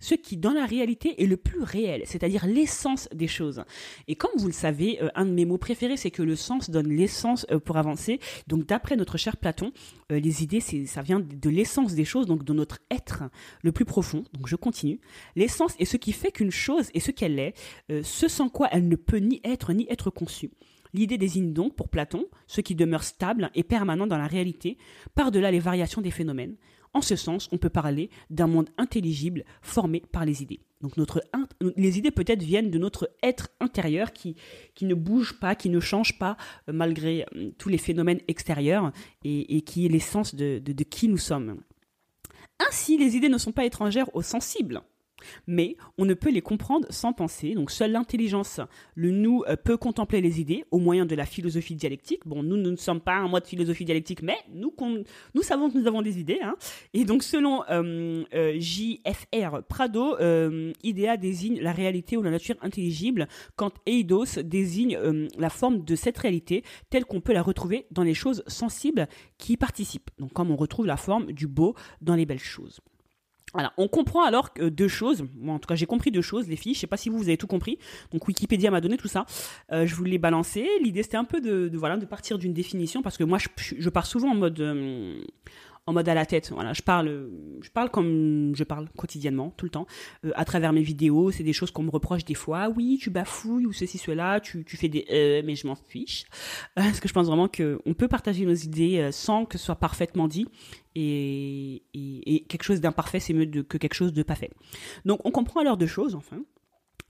ce 0.00 0.14
qui 0.14 0.36
dans 0.36 0.52
la 0.52 0.66
réalité 0.66 1.22
est 1.22 1.26
le 1.26 1.36
plus 1.36 1.62
réel, 1.62 2.02
c'est-à-dire 2.04 2.46
l'essence 2.46 3.08
des 3.14 3.28
choses. 3.28 3.64
Et 4.06 4.14
comme 4.14 4.30
vous 4.36 4.46
le 4.46 4.52
savez, 4.52 5.02
euh, 5.02 5.08
un 5.14 5.26
de 5.26 5.32
mes 5.32 5.44
mots 5.44 5.58
préférés, 5.58 5.96
c'est 5.96 6.10
que 6.10 6.22
le 6.22 6.36
sens 6.36 6.70
donne 6.70 6.88
l'essence 6.88 7.46
euh, 7.50 7.58
pour 7.58 7.76
avancer. 7.76 8.20
Donc 8.46 8.66
d'après 8.66 8.96
notre 8.96 9.18
cher 9.18 9.36
Platon, 9.36 9.72
euh, 10.12 10.20
les 10.20 10.42
idées, 10.42 10.60
ça 10.60 11.02
vient 11.02 11.20
de 11.20 11.50
l'essence 11.50 11.94
des 11.94 12.04
choses, 12.04 12.26
donc 12.26 12.44
de 12.44 12.52
notre 12.52 12.78
être 12.90 13.24
le 13.62 13.72
plus 13.72 13.84
profond. 13.84 14.24
Donc 14.32 14.46
je 14.46 14.56
continue. 14.56 15.00
L'essence 15.36 15.74
est 15.78 15.84
ce 15.84 15.96
qui 15.96 16.12
fait 16.12 16.32
qu'une 16.32 16.50
chose 16.50 16.90
est 16.94 17.00
ce 17.00 17.10
qu'elle 17.10 17.38
est, 17.38 17.54
ce 18.02 18.28
sans 18.28 18.48
quoi 18.48 18.68
elle 18.70 18.88
ne 18.88 18.96
peut 18.96 19.18
ni 19.18 19.40
être 19.44 19.72
ni 19.72 19.86
être 19.90 20.10
conçue. 20.10 20.50
L'idée 20.94 21.18
désigne 21.18 21.52
donc, 21.52 21.74
pour 21.74 21.88
Platon, 21.88 22.26
ce 22.46 22.60
qui 22.60 22.74
demeure 22.74 23.04
stable 23.04 23.50
et 23.54 23.62
permanent 23.62 24.06
dans 24.06 24.18
la 24.18 24.26
réalité, 24.26 24.78
par-delà 25.14 25.50
les 25.50 25.58
variations 25.58 26.00
des 26.00 26.10
phénomènes. 26.10 26.56
En 26.94 27.02
ce 27.02 27.16
sens, 27.16 27.48
on 27.52 27.58
peut 27.58 27.68
parler 27.68 28.10
d'un 28.30 28.46
monde 28.46 28.70
intelligible 28.78 29.44
formé 29.62 30.02
par 30.12 30.24
les 30.24 30.42
idées. 30.42 30.60
Donc 30.80 30.92
les 31.76 31.98
idées 31.98 32.10
peut-être 32.10 32.42
viennent 32.42 32.70
de 32.70 32.78
notre 32.78 33.10
être 33.22 33.48
intérieur 33.60 34.12
qui, 34.12 34.36
qui 34.74 34.84
ne 34.84 34.94
bouge 34.94 35.38
pas, 35.40 35.54
qui 35.54 35.70
ne 35.70 35.80
change 35.80 36.18
pas 36.18 36.36
euh, 36.68 36.72
malgré 36.72 37.26
euh, 37.34 37.50
tous 37.58 37.68
les 37.68 37.78
phénomènes 37.78 38.20
extérieurs 38.28 38.92
et, 39.24 39.62
qui 39.62 39.86
est 39.86 39.88
l'essence 39.88 40.34
de, 40.34 40.58
de 40.58 40.84
qui 40.84 41.08
nous 41.08 41.18
sommes. 41.18 41.60
Ainsi, 42.60 42.96
les 42.96 43.16
idées 43.16 43.28
ne 43.28 43.38
sont 43.38 43.52
pas 43.52 43.64
étrangères 43.64 44.14
aux 44.14 44.22
sensibles. 44.22 44.82
Mais 45.46 45.76
on 45.96 46.04
ne 46.04 46.14
peut 46.14 46.30
les 46.30 46.40
comprendre 46.40 46.86
sans 46.90 47.12
penser, 47.12 47.54
donc 47.54 47.70
seule 47.70 47.92
l'intelligence, 47.92 48.60
le 48.94 49.10
nous, 49.10 49.44
euh, 49.48 49.56
peut 49.56 49.76
contempler 49.76 50.20
les 50.20 50.40
idées 50.40 50.64
au 50.70 50.78
moyen 50.78 51.06
de 51.06 51.14
la 51.14 51.26
philosophie 51.26 51.74
dialectique. 51.74 52.22
Bon, 52.26 52.42
nous, 52.42 52.56
nous 52.56 52.70
ne 52.70 52.76
sommes 52.76 53.00
pas 53.00 53.14
un 53.14 53.28
mode 53.28 53.46
philosophie 53.46 53.84
dialectique, 53.84 54.22
mais 54.22 54.36
nous, 54.52 54.72
savons 55.42 55.70
que 55.70 55.78
nous 55.78 55.86
avons 55.86 56.02
des 56.02 56.18
idées. 56.18 56.40
Hein. 56.42 56.56
Et 56.94 57.04
donc, 57.04 57.22
selon 57.22 57.62
euh, 57.70 58.24
euh, 58.34 58.56
JFR 58.58 59.62
Prado, 59.68 60.16
idéa 60.82 61.16
désigne 61.16 61.60
la 61.60 61.72
réalité 61.72 62.16
ou 62.16 62.22
la 62.22 62.30
nature 62.30 62.56
intelligible, 62.62 63.28
quand 63.56 63.72
Eidos 63.86 64.42
désigne 64.44 64.98
la 65.38 65.50
forme 65.50 65.84
de 65.84 65.96
cette 65.96 66.18
réalité 66.18 66.62
telle 66.90 67.04
qu'on 67.04 67.20
peut 67.20 67.32
la 67.32 67.42
retrouver 67.42 67.86
dans 67.90 68.02
les 68.02 68.14
choses 68.14 68.42
sensibles 68.46 69.08
qui 69.38 69.54
y 69.54 69.56
participent. 69.56 70.10
Donc, 70.18 70.32
comme 70.32 70.50
on 70.50 70.56
retrouve 70.56 70.86
la 70.86 70.96
forme 70.96 71.32
du 71.32 71.46
beau 71.46 71.74
dans 72.00 72.14
les 72.14 72.26
belles 72.26 72.38
choses. 72.38 72.80
Voilà, 73.54 73.72
on 73.78 73.88
comprend 73.88 74.24
alors 74.24 74.50
deux 74.58 74.88
choses. 74.88 75.24
Moi, 75.36 75.54
en 75.54 75.58
tout 75.58 75.66
cas, 75.66 75.74
j'ai 75.74 75.86
compris 75.86 76.10
deux 76.10 76.22
choses, 76.22 76.48
les 76.48 76.56
filles. 76.56 76.74
Je 76.74 76.80
sais 76.80 76.86
pas 76.86 76.96
si 76.96 77.08
vous, 77.08 77.18
vous 77.18 77.28
avez 77.28 77.36
tout 77.36 77.46
compris. 77.46 77.78
Donc, 78.12 78.26
Wikipédia 78.28 78.70
m'a 78.70 78.80
donné 78.80 78.96
tout 78.96 79.08
ça. 79.08 79.26
Euh, 79.72 79.86
je 79.86 79.94
vous 79.94 80.04
l'ai 80.04 80.18
balancé. 80.18 80.68
L'idée, 80.82 81.02
c'était 81.02 81.16
un 81.16 81.24
peu 81.24 81.40
de, 81.40 81.70
voilà, 81.76 81.96
de 81.96 82.06
partir 82.06 82.38
d'une 82.38 82.52
définition 82.52 83.02
parce 83.02 83.16
que 83.16 83.24
moi, 83.24 83.38
je, 83.38 83.48
je 83.78 83.88
pars 83.88 84.06
souvent 84.06 84.32
en 84.32 84.34
mode, 84.34 84.60
euh, 84.60 85.20
en 85.88 85.94
mode 85.94 86.08
à 86.08 86.14
la 86.14 86.26
tête. 86.26 86.50
Voilà, 86.52 86.74
je 86.74 86.82
parle, 86.82 87.30
je 87.62 87.70
parle 87.70 87.88
comme 87.88 88.52
je 88.54 88.62
parle 88.62 88.90
quotidiennement, 88.90 89.54
tout 89.56 89.64
le 89.64 89.70
temps, 89.70 89.86
euh, 90.26 90.32
à 90.34 90.44
travers 90.44 90.74
mes 90.74 90.82
vidéos. 90.82 91.30
C'est 91.30 91.42
des 91.42 91.54
choses 91.54 91.70
qu'on 91.70 91.82
me 91.82 91.90
reproche 91.90 92.26
des 92.26 92.34
fois. 92.34 92.68
Oui, 92.68 92.98
tu 93.00 93.08
bafouilles 93.08 93.64
ou 93.64 93.72
ceci, 93.72 93.96
cela. 93.96 94.38
Tu, 94.40 94.64
tu 94.64 94.76
fais 94.76 94.88
des, 94.88 95.06
euh, 95.10 95.42
mais 95.46 95.56
je 95.56 95.66
m'en 95.66 95.74
fiche. 95.74 96.26
Euh, 96.78 96.82
parce 96.82 97.00
que 97.00 97.08
je 97.08 97.14
pense 97.14 97.26
vraiment 97.26 97.48
que 97.48 97.80
on 97.86 97.94
peut 97.94 98.06
partager 98.06 98.44
nos 98.44 98.54
idées 98.54 99.08
sans 99.12 99.46
que 99.46 99.56
ce 99.56 99.64
soit 99.64 99.76
parfaitement 99.76 100.28
dit. 100.28 100.46
Et, 100.94 101.82
et, 101.94 102.34
et 102.34 102.44
quelque 102.44 102.64
chose 102.64 102.82
d'imparfait, 102.82 103.20
c'est 103.20 103.32
mieux 103.32 103.46
que 103.62 103.78
quelque 103.78 103.94
chose 103.94 104.12
de 104.12 104.22
pas 104.22 104.34
fait. 104.34 104.50
Donc, 105.06 105.24
on 105.24 105.30
comprend 105.30 105.60
alors 105.60 105.78
deux 105.78 105.86
choses, 105.86 106.14
enfin. 106.14 106.38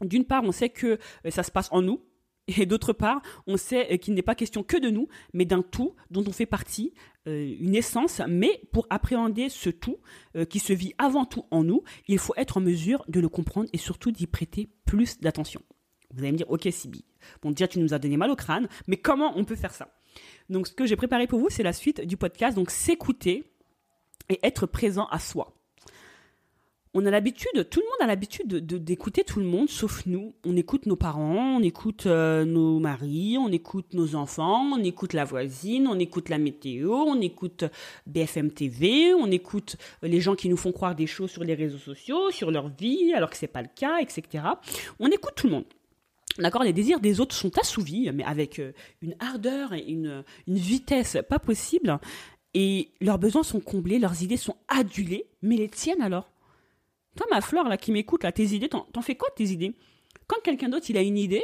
D'une 0.03 0.25
part, 0.25 0.45
on 0.45 0.53
sait 0.53 0.69
que 0.69 0.99
ça 1.29 1.43
se 1.43 1.51
passe 1.51 1.69
en 1.73 1.83
nous, 1.83 2.01
et 2.49 2.67
d'autre 2.67 2.93
part, 2.93 3.23
on 3.47 3.57
sait 3.57 3.99
qu'il 3.99 4.15
n'est 4.15 4.23
pas 4.23 4.35
question 4.35 4.63
que 4.63 4.79
de 4.79 4.91
nous, 4.91 5.09
mais 5.33 5.45
d'un 5.45 5.63
tout 5.63 5.95
dont 6.11 6.25
on 6.27 6.33
fait 6.33 6.47
partie, 6.47 6.95
euh, 7.27 7.55
une 7.61 7.75
essence. 7.75 8.23
Mais 8.27 8.63
pour 8.73 8.87
appréhender 8.91 9.49
ce 9.49 9.71
tout 9.71 9.99
euh, 10.37 10.45
qui 10.45 10.59
se 10.59 10.73
vit 10.73 10.95
avant 10.99 11.27
tout 11.27 11.45
en 11.51 11.63
nous, 11.63 11.83
il 12.09 12.19
faut 12.19 12.35
être 12.37 12.57
en 12.57 12.61
mesure 12.61 13.05
de 13.09 13.21
le 13.21 13.29
comprendre 13.29 13.69
et 13.73 13.79
surtout 13.79 14.11
d'y 14.11 14.27
prêter 14.27 14.69
plus 14.87 15.21
d'attention. 15.21 15.63
Vous 16.15 16.21
allez 16.21 16.33
me 16.33 16.39
dire, 16.39 16.51
ok 16.51 16.67
Sibi, 16.71 17.05
bon 17.43 17.51
déjà 17.51 17.69
tu 17.69 17.79
nous 17.79 17.93
as 17.93 17.99
donné 17.99 18.17
mal 18.17 18.31
au 18.31 18.37
crâne, 18.37 18.69
mais 18.87 18.97
comment 18.97 19.37
on 19.37 19.45
peut 19.45 19.57
faire 19.57 19.75
ça? 19.75 19.95
Donc 20.49 20.67
ce 20.67 20.73
que 20.73 20.87
j'ai 20.87 20.97
préparé 20.97 21.27
pour 21.27 21.39
vous, 21.39 21.51
c'est 21.51 21.63
la 21.63 21.75
suite 21.75 22.01
du 22.01 22.17
podcast, 22.17 22.57
donc 22.57 22.71
s'écouter 22.71 23.45
et 24.31 24.39
être 24.43 24.67
présent 24.67 25.07
à 25.11 25.19
soi 25.19 25.58
on 26.99 27.07
a 27.07 27.11
l'habitude, 27.13 27.69
tout 27.71 27.79
le 27.79 27.87
monde 27.87 28.03
a 28.03 28.07
l'habitude 28.07 28.49
de, 28.49 28.79
d'écouter 28.79 29.23
tout 29.23 29.39
le 29.39 29.47
monde, 29.47 29.69
sauf 29.69 30.05
nous. 30.07 30.35
On 30.45 30.57
écoute 30.57 30.87
nos 30.87 30.97
parents, 30.97 31.57
on 31.59 31.63
écoute 31.63 32.07
euh, 32.07 32.45
nos 32.45 32.81
maris, 32.81 33.39
on 33.39 33.53
écoute 33.53 33.93
nos 33.93 34.17
enfants, 34.17 34.65
on 34.73 34.83
écoute 34.83 35.13
la 35.13 35.25
voisine, 35.25 35.87
on 35.87 35.97
écoute 36.01 36.29
la 36.29 36.39
météo, 36.39 36.91
on 36.91 37.21
écoute 37.21 37.65
BFM 38.07 38.51
TV, 38.51 39.15
on 39.15 39.31
écoute 39.31 39.77
les 40.03 40.21
gens 40.21 40.35
qui 40.35 40.49
nous 40.49 40.57
font 40.57 40.73
croire 40.73 40.97
des 40.97 41.07
choses 41.07 41.31
sur 41.31 41.45
les 41.45 41.55
réseaux 41.55 41.79
sociaux, 41.79 42.33
sur 42.33 42.51
leur 42.51 42.69
vie, 42.69 43.13
alors 43.15 43.31
que 43.31 43.37
c'est 43.37 43.47
pas 43.47 43.63
le 43.63 43.71
cas, 43.73 43.99
etc. 44.01 44.45
On 44.99 45.09
écoute 45.09 45.35
tout 45.37 45.47
le 45.47 45.53
monde. 45.53 45.67
D'accord, 46.39 46.65
les 46.65 46.73
désirs 46.73 46.99
des 46.99 47.21
autres 47.21 47.35
sont 47.35 47.57
assouvis, 47.59 48.11
mais 48.13 48.25
avec 48.25 48.59
euh, 48.59 48.73
une 49.03 49.15
ardeur 49.21 49.73
et 49.73 49.85
une, 49.87 50.25
une 50.49 50.57
vitesse 50.57 51.17
pas 51.29 51.39
possible. 51.39 52.01
Et 52.55 52.91
leurs 53.01 53.19
besoins 53.21 53.45
sont 53.45 53.61
comblés, 53.61 54.01
leurs 54.01 54.25
idées 54.25 54.37
sont 54.37 54.57
adulées, 54.67 55.27
mais 55.43 55.57
les 55.57 55.69
tiennes 55.69 56.03
alors? 56.03 56.29
Toi, 57.19 57.27
ma 57.31 57.41
fleur, 57.41 57.69
là, 57.69 57.77
qui 57.77 57.91
m'écoute, 57.91 58.23
là, 58.23 58.31
tes 58.31 58.45
idées, 58.55 58.69
t'en, 58.69 59.03
fais 59.03 59.17
quoi 59.17 59.29
tes 59.35 59.49
idées? 59.49 59.75
Quand 60.29 60.41
quelqu'un 60.45 60.69
d'autre, 60.69 60.87
il 60.89 60.97
a 60.97 61.03
une 61.03 61.19
idée, 61.19 61.43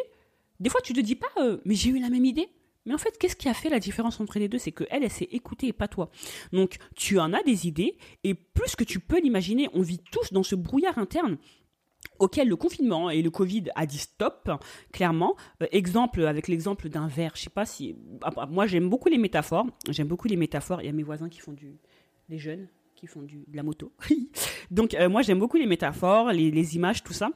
des 0.60 0.70
fois, 0.70 0.80
tu 0.80 0.92
te 0.92 1.00
dis 1.00 1.16
pas, 1.16 1.26
euh, 1.38 1.58
mais 1.64 1.74
j'ai 1.74 1.90
eu 1.90 1.98
la 1.98 2.10
même 2.10 2.24
idée. 2.24 2.48
Mais 2.86 2.94
en 2.94 2.98
fait, 2.98 3.18
qu'est-ce 3.18 3.34
qui 3.34 3.48
a 3.48 3.54
fait 3.54 3.70
la 3.70 3.80
différence 3.80 4.20
entre 4.20 4.38
les 4.38 4.46
deux? 4.46 4.58
C'est 4.58 4.70
que 4.70 4.84
elle, 4.88 5.02
elle 5.02 5.10
s'est 5.10 5.28
écoutée 5.32 5.68
et 5.68 5.72
pas 5.72 5.88
toi. 5.88 6.10
Donc, 6.52 6.76
tu 6.94 7.18
en 7.18 7.32
as 7.32 7.42
des 7.42 7.66
idées, 7.66 7.96
et 8.22 8.34
plus 8.34 8.76
que 8.76 8.84
tu 8.84 9.00
peux 9.00 9.20
l'imaginer, 9.20 9.68
on 9.74 9.82
vit 9.82 9.98
tous 9.98 10.32
dans 10.32 10.44
ce 10.44 10.54
brouillard 10.54 10.98
interne 10.98 11.38
auquel 12.20 12.48
le 12.48 12.54
confinement 12.54 13.10
et 13.10 13.22
le 13.22 13.30
Covid 13.30 13.64
a 13.74 13.86
dit 13.86 13.98
stop, 13.98 14.48
clairement. 14.92 15.34
Euh, 15.60 15.66
exemple, 15.72 16.24
avec 16.24 16.46
l'exemple 16.46 16.88
d'un 16.88 17.08
verre, 17.08 17.32
je 17.34 17.42
sais 17.42 17.50
pas 17.50 17.66
si... 17.66 17.96
Ah, 18.22 18.30
bah, 18.30 18.46
moi, 18.48 18.68
j'aime 18.68 18.88
beaucoup 18.88 19.08
les 19.08 19.18
métaphores. 19.18 19.66
J'aime 19.88 20.06
beaucoup 20.06 20.28
les 20.28 20.36
métaphores. 20.36 20.82
Il 20.82 20.86
y 20.86 20.88
a 20.88 20.92
mes 20.92 21.02
voisins 21.02 21.28
qui 21.28 21.40
font 21.40 21.52
du... 21.52 21.80
Les 22.28 22.38
jeunes 22.38 22.68
font 23.08 23.22
de 23.22 23.28
la 23.52 23.62
moto. 23.62 23.92
Donc, 24.70 24.94
euh, 24.94 25.08
moi, 25.08 25.22
j'aime 25.22 25.38
beaucoup 25.38 25.56
les 25.56 25.66
métaphores, 25.66 26.32
les, 26.32 26.76
images, 26.76 27.02
tout 27.02 27.12
ça. 27.12 27.30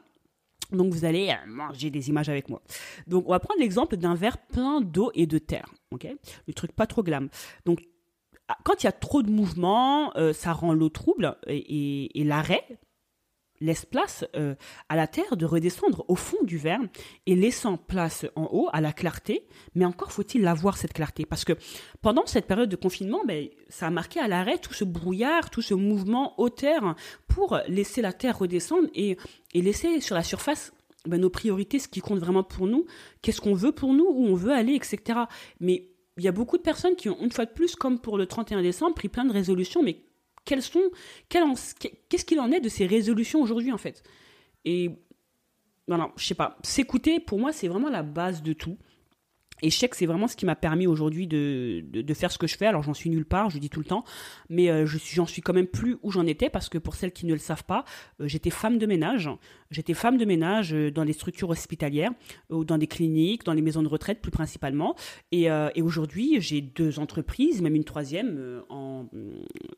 Donc, 0.72 0.92
vous 0.92 1.04
allez 1.04 1.30
euh, 1.30 1.46
manger 1.46 1.90
des 1.90 2.08
images 2.08 2.28
avec 2.28 2.48
moi. 2.48 2.62
Donc, 3.06 3.24
on 3.26 3.30
va 3.30 3.40
prendre 3.40 3.60
l'exemple 3.60 3.96
d'un 3.96 4.14
verre 4.14 4.38
plein 4.38 4.80
d'eau 4.80 5.10
et 5.14 5.26
de 5.26 5.38
terre. 5.38 5.72
ok? 5.90 6.06
Le 6.46 6.52
truc 6.52 6.72
pas 6.72 6.86
trop 6.86 7.02
glam. 7.02 7.28
Donc, 7.64 7.80
ah, 8.48 8.56
quand 8.64 8.82
il 8.82 8.86
y 8.86 8.88
a 8.88 8.92
trop 8.92 9.22
de 9.22 9.30
mouvement, 9.30 10.16
euh, 10.16 10.32
ça 10.32 10.52
rend 10.52 10.72
l'eau 10.72 10.88
trouble 10.88 11.36
et 11.46 12.22
l'arrêt 12.24 12.64
laisse 13.60 13.84
place 13.84 14.24
euh, 14.36 14.54
à 14.88 14.96
la 14.96 15.06
terre 15.06 15.36
de 15.36 15.46
redescendre 15.46 16.04
au 16.08 16.16
fond 16.16 16.42
du 16.42 16.58
verre 16.58 16.80
et 17.26 17.34
laissant 17.34 17.76
place 17.76 18.26
en 18.36 18.48
haut 18.52 18.68
à 18.72 18.80
la 18.80 18.92
clarté. 18.92 19.46
Mais 19.74 19.84
encore 19.84 20.12
faut-il 20.12 20.42
l'avoir 20.42 20.76
cette 20.76 20.92
clarté 20.92 21.24
parce 21.26 21.44
que 21.44 21.52
pendant 22.02 22.26
cette 22.26 22.46
période 22.46 22.68
de 22.68 22.76
confinement, 22.76 23.22
ben, 23.26 23.48
ça 23.68 23.86
a 23.86 23.90
marqué 23.90 24.20
à 24.20 24.28
l'arrêt 24.28 24.58
tout 24.58 24.74
ce 24.74 24.84
brouillard, 24.84 25.50
tout 25.50 25.62
ce 25.62 25.74
mouvement 25.74 26.34
terre 26.48 26.94
pour 27.26 27.58
laisser 27.68 28.02
la 28.02 28.12
terre 28.12 28.38
redescendre 28.38 28.88
et, 28.94 29.16
et 29.54 29.62
laisser 29.62 30.00
sur 30.00 30.14
la 30.14 30.22
surface 30.22 30.72
ben, 31.06 31.20
nos 31.20 31.30
priorités, 31.30 31.78
ce 31.78 31.88
qui 31.88 32.00
compte 32.00 32.18
vraiment 32.18 32.42
pour 32.42 32.66
nous, 32.66 32.84
qu'est-ce 33.22 33.40
qu'on 33.40 33.54
veut 33.54 33.72
pour 33.72 33.94
nous, 33.94 34.06
où 34.06 34.26
on 34.26 34.34
veut 34.34 34.52
aller, 34.52 34.74
etc. 34.74 35.20
Mais 35.60 35.88
il 36.16 36.24
y 36.24 36.28
a 36.28 36.32
beaucoup 36.32 36.56
de 36.58 36.62
personnes 36.62 36.96
qui 36.96 37.08
ont, 37.08 37.18
une 37.20 37.30
fois 37.30 37.46
de 37.46 37.52
plus, 37.52 37.76
comme 37.76 38.00
pour 38.00 38.18
le 38.18 38.26
31 38.26 38.62
décembre, 38.62 38.94
pris 38.94 39.08
plein 39.08 39.24
de 39.24 39.32
résolutions, 39.32 39.82
mais 39.82 40.02
quelles 40.48 40.62
sont, 40.62 40.90
qu'est-ce 41.28 42.24
qu'il 42.24 42.40
en 42.40 42.50
est 42.50 42.60
de 42.60 42.70
ces 42.70 42.86
résolutions 42.86 43.42
aujourd'hui 43.42 43.70
en 43.70 43.76
fait? 43.76 44.02
Et 44.64 44.90
voilà, 45.86 46.10
je 46.16 46.24
sais 46.24 46.34
pas, 46.34 46.56
s'écouter 46.62 47.20
pour 47.20 47.38
moi 47.38 47.52
c'est 47.52 47.68
vraiment 47.68 47.90
la 47.90 48.02
base 48.02 48.42
de 48.42 48.54
tout. 48.54 48.78
Et 49.62 49.70
je 49.70 49.76
sais 49.76 49.88
que 49.88 49.96
c'est 49.96 50.06
vraiment 50.06 50.28
ce 50.28 50.36
qui 50.36 50.46
m'a 50.46 50.54
permis 50.54 50.86
aujourd'hui 50.86 51.26
de, 51.26 51.84
de, 51.90 52.14
faire 52.14 52.30
ce 52.30 52.38
que 52.38 52.46
je 52.46 52.56
fais. 52.56 52.66
Alors 52.66 52.82
j'en 52.82 52.94
suis 52.94 53.10
nulle 53.10 53.24
part, 53.24 53.50
je 53.50 53.58
dis 53.58 53.70
tout 53.70 53.80
le 53.80 53.86
temps, 53.86 54.04
mais 54.48 54.70
euh, 54.70 54.86
je 54.86 54.98
j'en 54.98 55.26
suis 55.26 55.42
quand 55.42 55.52
même 55.52 55.66
plus 55.66 55.96
où 56.02 56.10
j'en 56.10 56.26
étais 56.26 56.50
parce 56.50 56.68
que 56.68 56.78
pour 56.78 56.94
celles 56.94 57.12
qui 57.12 57.26
ne 57.26 57.32
le 57.32 57.38
savent 57.38 57.64
pas, 57.64 57.84
euh, 58.20 58.28
j'étais 58.28 58.50
femme 58.50 58.78
de 58.78 58.86
ménage. 58.86 59.28
J'étais 59.70 59.94
femme 59.94 60.16
de 60.16 60.24
ménage 60.24 60.72
euh, 60.74 60.90
dans 60.90 61.04
les 61.04 61.12
structures 61.12 61.50
hospitalières, 61.50 62.12
dans 62.50 62.78
des 62.78 62.86
cliniques, 62.86 63.44
dans 63.44 63.52
les 63.52 63.62
maisons 63.62 63.82
de 63.82 63.88
retraite 63.88 64.20
plus 64.20 64.30
principalement. 64.30 64.94
Et, 65.32 65.46
et 65.74 65.82
aujourd'hui, 65.82 66.40
j'ai 66.40 66.60
deux 66.60 66.98
entreprises, 66.98 67.60
même 67.62 67.74
une 67.74 67.84
troisième 67.84 68.62
en, 68.68 69.06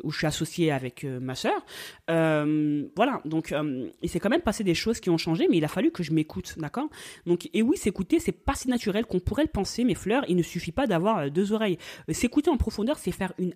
où 0.04 0.10
je 0.10 0.18
suis 0.18 0.26
associée 0.26 0.70
avec 0.72 1.04
ma 1.04 1.34
sœur. 1.34 1.64
voilà, 2.06 3.20
donc 3.24 3.54
il 4.02 4.08
s'est 4.08 4.20
quand 4.20 4.30
même 4.30 4.42
passé 4.42 4.64
des 4.64 4.74
choses 4.74 5.00
qui 5.00 5.10
ont 5.10 5.18
changé, 5.18 5.46
mais 5.48 5.58
il 5.58 5.64
a 5.64 5.68
fallu 5.68 5.90
que 5.90 6.02
je 6.02 6.12
m'écoute, 6.12 6.54
d'accord? 6.58 6.88
Donc 7.26 7.48
et 7.52 7.62
oui, 7.62 7.76
s'écouter, 7.76 8.18
c'est 8.20 8.32
pas 8.32 8.54
si 8.54 8.68
naturel 8.68 9.06
qu'on 9.06 9.20
pourrait 9.20 9.42
le 9.42 9.48
penser 9.48 9.84
mes 9.84 9.94
fleurs, 9.94 10.24
il 10.28 10.36
ne 10.36 10.42
suffit 10.42 10.72
pas 10.72 10.86
d'avoir 10.86 11.18
euh, 11.18 11.30
deux 11.30 11.52
oreilles. 11.52 11.78
Euh, 12.08 12.12
s'écouter 12.12 12.50
en 12.50 12.56
profondeur, 12.56 12.98
c'est 12.98 13.12
faire 13.12 13.32
une 13.38 13.54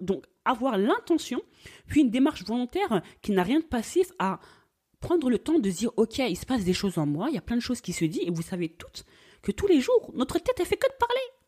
donc 0.00 0.24
avoir 0.44 0.76
l'intention, 0.78 1.40
puis 1.86 2.00
une 2.00 2.10
démarche 2.10 2.44
volontaire 2.44 3.02
qui 3.22 3.30
n'a 3.30 3.44
rien 3.44 3.60
de 3.60 3.64
passif 3.64 4.10
à 4.18 4.40
prendre 4.98 5.30
le 5.30 5.38
temps 5.38 5.60
de 5.60 5.70
dire 5.70 5.92
ok, 5.96 6.18
il 6.18 6.36
se 6.36 6.44
passe 6.44 6.64
des 6.64 6.72
choses 6.72 6.98
en 6.98 7.06
moi, 7.06 7.28
il 7.28 7.36
y 7.36 7.38
a 7.38 7.42
plein 7.42 7.54
de 7.54 7.62
choses 7.62 7.80
qui 7.80 7.92
se 7.92 8.04
disent 8.04 8.24
et 8.26 8.30
vous 8.30 8.42
savez 8.42 8.68
toutes 8.68 9.04
que 9.42 9.52
tous 9.52 9.68
les 9.68 9.80
jours 9.80 10.10
notre 10.12 10.40
tête 10.40 10.56
elle 10.58 10.66
fait 10.66 10.76
que 10.76 10.88
de 10.88 10.98
parler. 10.98 11.39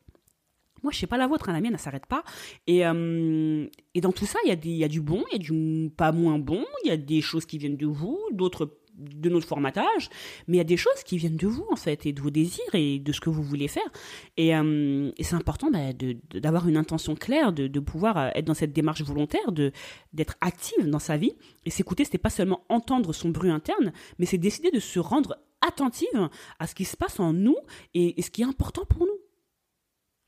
Moi, 0.82 0.92
je 0.92 0.98
sais 0.98 1.06
pas 1.06 1.16
la 1.16 1.26
vôtre, 1.26 1.48
hein, 1.48 1.52
la 1.52 1.60
mienne, 1.60 1.74
elle 1.74 1.78
s'arrête 1.78 2.06
pas. 2.06 2.24
Et, 2.66 2.86
euh, 2.86 3.66
et 3.94 4.00
dans 4.00 4.12
tout 4.12 4.26
ça, 4.26 4.38
il 4.44 4.48
y, 4.48 4.84
a 4.84 4.88
du 4.88 5.00
bon, 5.00 5.24
il 5.30 5.32
y 5.32 5.36
a 5.36 5.38
du 5.38 5.90
pas 5.90 6.12
moins 6.12 6.38
bon, 6.38 6.64
il 6.84 6.88
y 6.88 6.90
a 6.92 6.96
des 6.96 7.20
choses 7.20 7.46
qui 7.46 7.58
viennent 7.58 7.76
de 7.76 7.86
vous, 7.86 8.18
d'autres 8.32 8.78
de 8.94 9.30
notre 9.30 9.46
formatage, 9.46 10.10
mais 10.46 10.56
il 10.56 10.58
y 10.58 10.60
a 10.60 10.64
des 10.64 10.76
choses 10.76 11.02
qui 11.04 11.16
viennent 11.16 11.36
de 11.36 11.46
vous 11.46 11.66
en 11.70 11.76
fait 11.76 12.04
et 12.06 12.12
de 12.12 12.20
vos 12.20 12.30
désirs 12.30 12.74
et 12.74 12.98
de 12.98 13.12
ce 13.12 13.20
que 13.20 13.30
vous 13.30 13.42
voulez 13.42 13.68
faire. 13.68 13.88
Et, 14.36 14.54
euh, 14.54 15.10
c'est 15.20 15.34
important 15.34 15.70
bah, 15.70 15.92
d'avoir 16.34 16.68
une 16.68 16.76
intention 16.76 17.14
claire, 17.14 17.52
de, 17.52 17.80
pouvoir 17.80 18.16
euh, 18.18 18.28
être 18.34 18.44
dans 18.44 18.54
cette 18.54 18.72
démarche 18.72 19.02
volontaire, 19.02 19.52
de 19.52 19.72
d'être 20.12 20.36
active 20.40 20.88
dans 20.88 20.98
sa 20.98 21.16
vie. 21.16 21.32
Et 21.64 21.70
s'écouter, 21.70 22.04
c'était 22.04 22.18
pas 22.18 22.30
seulement 22.30 22.64
entendre 22.68 23.12
son 23.12 23.30
bruit 23.30 23.50
interne, 23.50 23.92
mais 24.18 24.26
c'est 24.26 24.38
décider 24.38 24.70
de 24.70 24.80
se 24.80 24.98
rendre 24.98 25.38
attentive 25.66 26.28
à 26.58 26.66
ce 26.66 26.74
qui 26.74 26.84
se 26.84 26.96
passe 26.96 27.20
en 27.20 27.32
nous 27.32 27.56
et, 27.94 28.20
ce 28.20 28.30
qui 28.30 28.42
est 28.42 28.46
important 28.46 28.84
pour 28.84 29.06
nous 29.06 29.11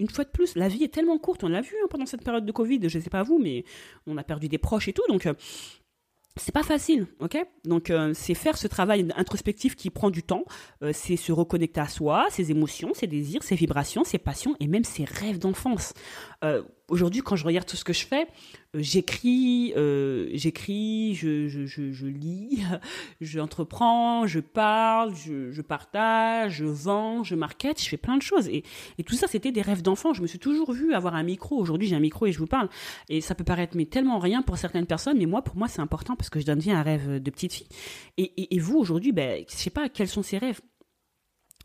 une 0.00 0.08
fois 0.08 0.24
de 0.24 0.30
plus, 0.30 0.56
la 0.56 0.68
vie 0.68 0.84
est 0.84 0.92
tellement 0.92 1.18
courte, 1.18 1.44
on 1.44 1.48
l'a 1.48 1.60
vu 1.60 1.74
hein, 1.82 1.86
pendant 1.88 2.06
cette 2.06 2.24
période 2.24 2.44
de 2.44 2.52
Covid, 2.52 2.80
je 2.88 2.98
ne 2.98 3.02
sais 3.02 3.10
pas 3.10 3.22
vous, 3.22 3.38
mais 3.38 3.64
on 4.06 4.16
a 4.16 4.24
perdu 4.24 4.48
des 4.48 4.58
proches 4.58 4.88
et 4.88 4.92
tout, 4.92 5.04
donc 5.08 5.26
euh, 5.26 5.34
c'est 6.36 6.52
pas 6.52 6.64
facile, 6.64 7.06
ok? 7.20 7.36
Donc 7.64 7.90
euh, 7.90 8.12
c'est 8.12 8.34
faire 8.34 8.58
ce 8.58 8.66
travail 8.66 9.08
introspectif 9.16 9.76
qui 9.76 9.90
prend 9.90 10.10
du 10.10 10.24
temps, 10.24 10.44
euh, 10.82 10.90
c'est 10.92 11.16
se 11.16 11.30
reconnecter 11.30 11.80
à 11.80 11.88
soi, 11.88 12.26
ses 12.30 12.50
émotions, 12.50 12.92
ses 12.92 13.06
désirs, 13.06 13.44
ses 13.44 13.54
vibrations, 13.54 14.02
ses 14.02 14.18
passions 14.18 14.56
et 14.58 14.66
même 14.66 14.84
ses 14.84 15.04
rêves 15.04 15.38
d'enfance. 15.38 15.94
Aujourd'hui, 16.88 17.22
quand 17.22 17.34
je 17.34 17.46
regarde 17.46 17.66
tout 17.66 17.76
ce 17.76 17.84
que 17.84 17.94
je 17.94 18.04
fais, 18.06 18.26
euh, 18.76 18.80
j'écris, 18.82 19.72
euh, 19.74 20.28
j'écris, 20.34 21.14
je, 21.14 21.48
je, 21.48 22.06
lis, 22.06 22.62
je 23.22 23.40
entreprends, 23.40 24.26
je 24.26 24.40
parle, 24.40 25.14
je, 25.14 25.62
partage, 25.62 26.56
je 26.56 26.66
vends, 26.66 27.24
je 27.24 27.36
market, 27.36 27.82
je 27.82 27.88
fais 27.88 27.96
plein 27.96 28.18
de 28.18 28.22
choses. 28.22 28.48
Et, 28.48 28.64
et 28.98 29.02
tout 29.02 29.14
ça, 29.14 29.26
c'était 29.28 29.50
des 29.50 29.62
rêves 29.62 29.80
d'enfant. 29.80 30.12
Je 30.12 30.20
me 30.20 30.26
suis 30.26 30.38
toujours 30.38 30.72
vu 30.72 30.92
avoir 30.92 31.14
un 31.14 31.22
micro. 31.22 31.56
Aujourd'hui, 31.56 31.88
j'ai 31.88 31.96
un 31.96 32.00
micro 32.00 32.26
et 32.26 32.32
je 32.32 32.38
vous 32.38 32.46
parle. 32.46 32.68
Et 33.08 33.22
ça 33.22 33.34
peut 33.34 33.44
paraître 33.44 33.74
mais 33.78 33.86
tellement 33.86 34.18
rien 34.18 34.42
pour 34.42 34.58
certaines 34.58 34.86
personnes, 34.86 35.16
mais 35.16 35.26
moi, 35.26 35.40
pour 35.40 35.56
moi, 35.56 35.68
c'est 35.68 35.80
important 35.80 36.16
parce 36.16 36.28
que 36.28 36.38
je 36.38 36.44
donne 36.44 36.58
vie 36.58 36.70
à 36.70 36.78
un 36.80 36.82
rêve 36.82 37.22
de 37.22 37.30
petite 37.30 37.54
fille. 37.54 37.68
Et, 38.18 38.24
et, 38.36 38.56
et 38.56 38.58
vous, 38.58 38.76
aujourd'hui, 38.76 39.12
ben, 39.12 39.42
je 39.48 39.54
sais 39.56 39.70
pas 39.70 39.88
quels 39.88 40.08
sont 40.08 40.22
ces 40.22 40.36
rêves. 40.36 40.60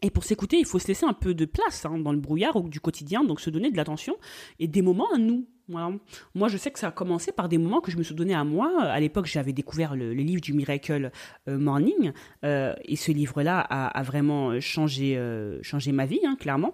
Et 0.01 0.09
pour 0.09 0.23
s'écouter, 0.23 0.57
il 0.57 0.65
faut 0.65 0.79
se 0.79 0.87
laisser 0.87 1.05
un 1.05 1.13
peu 1.13 1.33
de 1.33 1.45
place 1.45 1.85
hein, 1.85 1.97
dans 1.97 2.11
le 2.11 2.19
brouillard 2.19 2.61
du 2.63 2.79
quotidien, 2.79 3.23
donc 3.23 3.41
se 3.41 3.49
donner 3.49 3.71
de 3.71 3.77
l'attention 3.77 4.15
et 4.59 4.67
des 4.67 4.81
moments 4.81 5.11
à 5.13 5.17
nous. 5.17 5.45
Moi, 5.69 6.47
je 6.47 6.57
sais 6.57 6.71
que 6.71 6.79
ça 6.79 6.87
a 6.87 6.91
commencé 6.91 7.31
par 7.31 7.47
des 7.47 7.57
moments 7.57 7.81
que 7.81 7.91
je 7.91 7.97
me 7.97 8.03
suis 8.03 8.15
donné 8.15 8.33
à 8.33 8.43
moi. 8.43 8.81
À 8.81 8.99
l'époque, 8.99 9.27
j'avais 9.27 9.53
découvert 9.53 9.95
le, 9.95 10.13
livre 10.13 10.41
du 10.41 10.53
Miracle 10.53 11.11
euh, 11.47 11.57
Morning, 11.57 12.11
euh, 12.43 12.73
et 12.85 12.95
ce 12.95 13.11
livre-là 13.11 13.59
a, 13.59 14.03
vraiment 14.03 14.59
changé, 14.59 15.17
euh, 15.17 15.59
changé 15.61 15.91
ma 15.91 16.05
vie, 16.05 16.21
hein, 16.25 16.35
clairement 16.39 16.73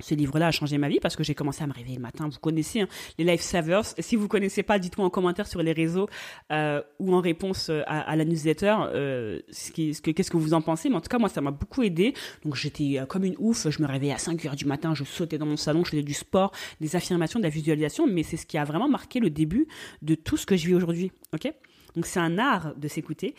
ce 0.00 0.14
livre-là 0.14 0.48
a 0.48 0.50
changé 0.50 0.78
ma 0.78 0.88
vie 0.88 0.98
parce 1.00 1.16
que 1.16 1.24
j'ai 1.24 1.34
commencé 1.34 1.62
à 1.62 1.66
me 1.66 1.72
réveiller 1.72 1.96
le 1.96 2.02
matin. 2.02 2.28
Vous 2.28 2.38
connaissez 2.38 2.80
hein, 2.80 2.88
les 3.18 3.24
Life 3.24 3.40
Savers. 3.40 3.84
Si 3.98 4.16
vous 4.16 4.28
connaissez 4.28 4.62
pas, 4.62 4.78
dites-moi 4.78 5.06
en 5.06 5.10
commentaire 5.10 5.46
sur 5.46 5.62
les 5.62 5.72
réseaux 5.72 6.08
euh, 6.52 6.82
ou 6.98 7.14
en 7.14 7.20
réponse 7.20 7.68
euh, 7.70 7.82
à, 7.86 8.16
la 8.16 8.24
newsletter 8.24 8.74
euh, 8.92 9.40
qu'est-ce 9.74 10.30
que, 10.30 10.36
vous 10.36 10.54
en 10.54 10.62
pensez. 10.62 10.88
Mais 10.88 10.96
en 10.96 11.00
tout 11.00 11.08
cas, 11.08 11.18
moi, 11.18 11.28
ça 11.28 11.40
m'a 11.40 11.50
beaucoup 11.50 11.82
aidé. 11.82 12.14
Donc, 12.44 12.56
j'étais 12.56 13.00
comme 13.08 13.24
une 13.24 13.36
ouf. 13.38 13.68
Je 13.68 13.82
me 13.82 13.86
réveillais 13.86 14.14
à 14.14 14.18
5 14.18 14.44
heures 14.46 14.56
du 14.56 14.64
matin. 14.64 14.94
Je 14.94 15.04
sautais 15.04 15.38
dans 15.38 15.46
mon 15.46 15.56
salon. 15.56 15.84
Je 15.84 15.90
faisais 15.90 16.02
du 16.02 16.14
sport, 16.14 16.52
des 16.80 16.96
affirmations, 16.96 17.38
de 17.38 17.44
la 17.44 17.50
visualisation. 17.50 18.06
Mais 18.06 18.22
c'est 18.22 18.36
ce 18.36 18.46
qui 18.46 18.58
a 18.58 18.64
vraiment 18.64 18.88
marqué 18.88 19.20
le 19.20 19.30
début 19.30 19.68
de 20.02 20.14
tout 20.14 20.36
ce 20.36 20.46
que 20.46 20.56
je 20.56 20.66
vis 20.66 20.74
aujourd'hui. 20.74 21.12
Ok? 21.32 21.52
Donc, 21.94 22.06
c'est 22.06 22.20
un 22.20 22.38
art 22.38 22.74
de 22.76 22.88
s'écouter. 22.88 23.34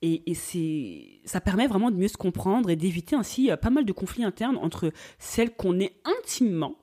Et, 0.00 0.34
c'est, 0.34 1.20
ça 1.24 1.40
permet 1.40 1.66
vraiment 1.66 1.90
de 1.90 1.96
mieux 1.96 2.08
se 2.08 2.16
comprendre 2.16 2.70
et 2.70 2.76
d'éviter 2.76 3.16
ainsi 3.16 3.50
euh, 3.50 3.56
pas 3.56 3.70
mal 3.70 3.84
de 3.84 3.92
conflits 3.92 4.22
internes 4.22 4.56
entre 4.56 4.92
celles 5.18 5.54
qu'on 5.54 5.80
est 5.80 5.94
intimement 6.04 6.76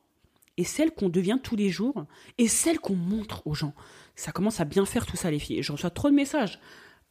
et 0.57 0.65
celles 0.65 0.91
qu'on 0.91 1.07
devient 1.07 1.39
tous 1.41 1.55
les 1.55 1.69
jours 1.69 2.05
et 2.37 2.49
celles 2.49 2.79
qu'on 2.79 2.95
montre 2.95 3.41
aux 3.47 3.53
gens. 3.53 3.73
Ça 4.15 4.33
commence 4.33 4.59
à 4.59 4.65
bien 4.65 4.85
faire 4.85 5.05
tout 5.05 5.15
ça, 5.15 5.31
les 5.31 5.39
filles. 5.39 5.63
Je 5.63 5.71
reçois 5.71 5.91
trop 5.91 6.09
de 6.09 6.15
messages. 6.15 6.59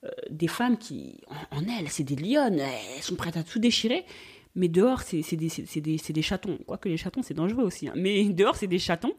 Euh, 0.05 0.11
des 0.31 0.49
femmes 0.49 0.77
qui, 0.77 1.21
en, 1.51 1.63
elles, 1.63 1.89
c'est 1.89 2.05
des 2.05 2.17
lionnes, 2.17 2.59
elles 2.59 3.03
sont 3.03 3.17
prêtes 3.17 3.39
à 3.39 3.43
tout 3.43 3.59
déchirer. 3.59 4.05
mais 4.55 4.69
dehors, 4.69 5.03
c'est 5.03 5.23
des, 5.37 5.49
des, 5.81 5.97
des, 5.97 6.23
chatons. 6.23 6.59
Quoique 6.67 6.89
les 6.89 6.99
chatons, 6.99 7.23
c'est 7.23 7.35
dangereux 7.35 7.65
aussi. 7.65 7.89
Hein. 7.89 7.95
Mais 7.97 8.25
dehors, 8.29 8.57
c'est 8.57 8.67
des 8.67 8.79
chatons. 8.79 9.15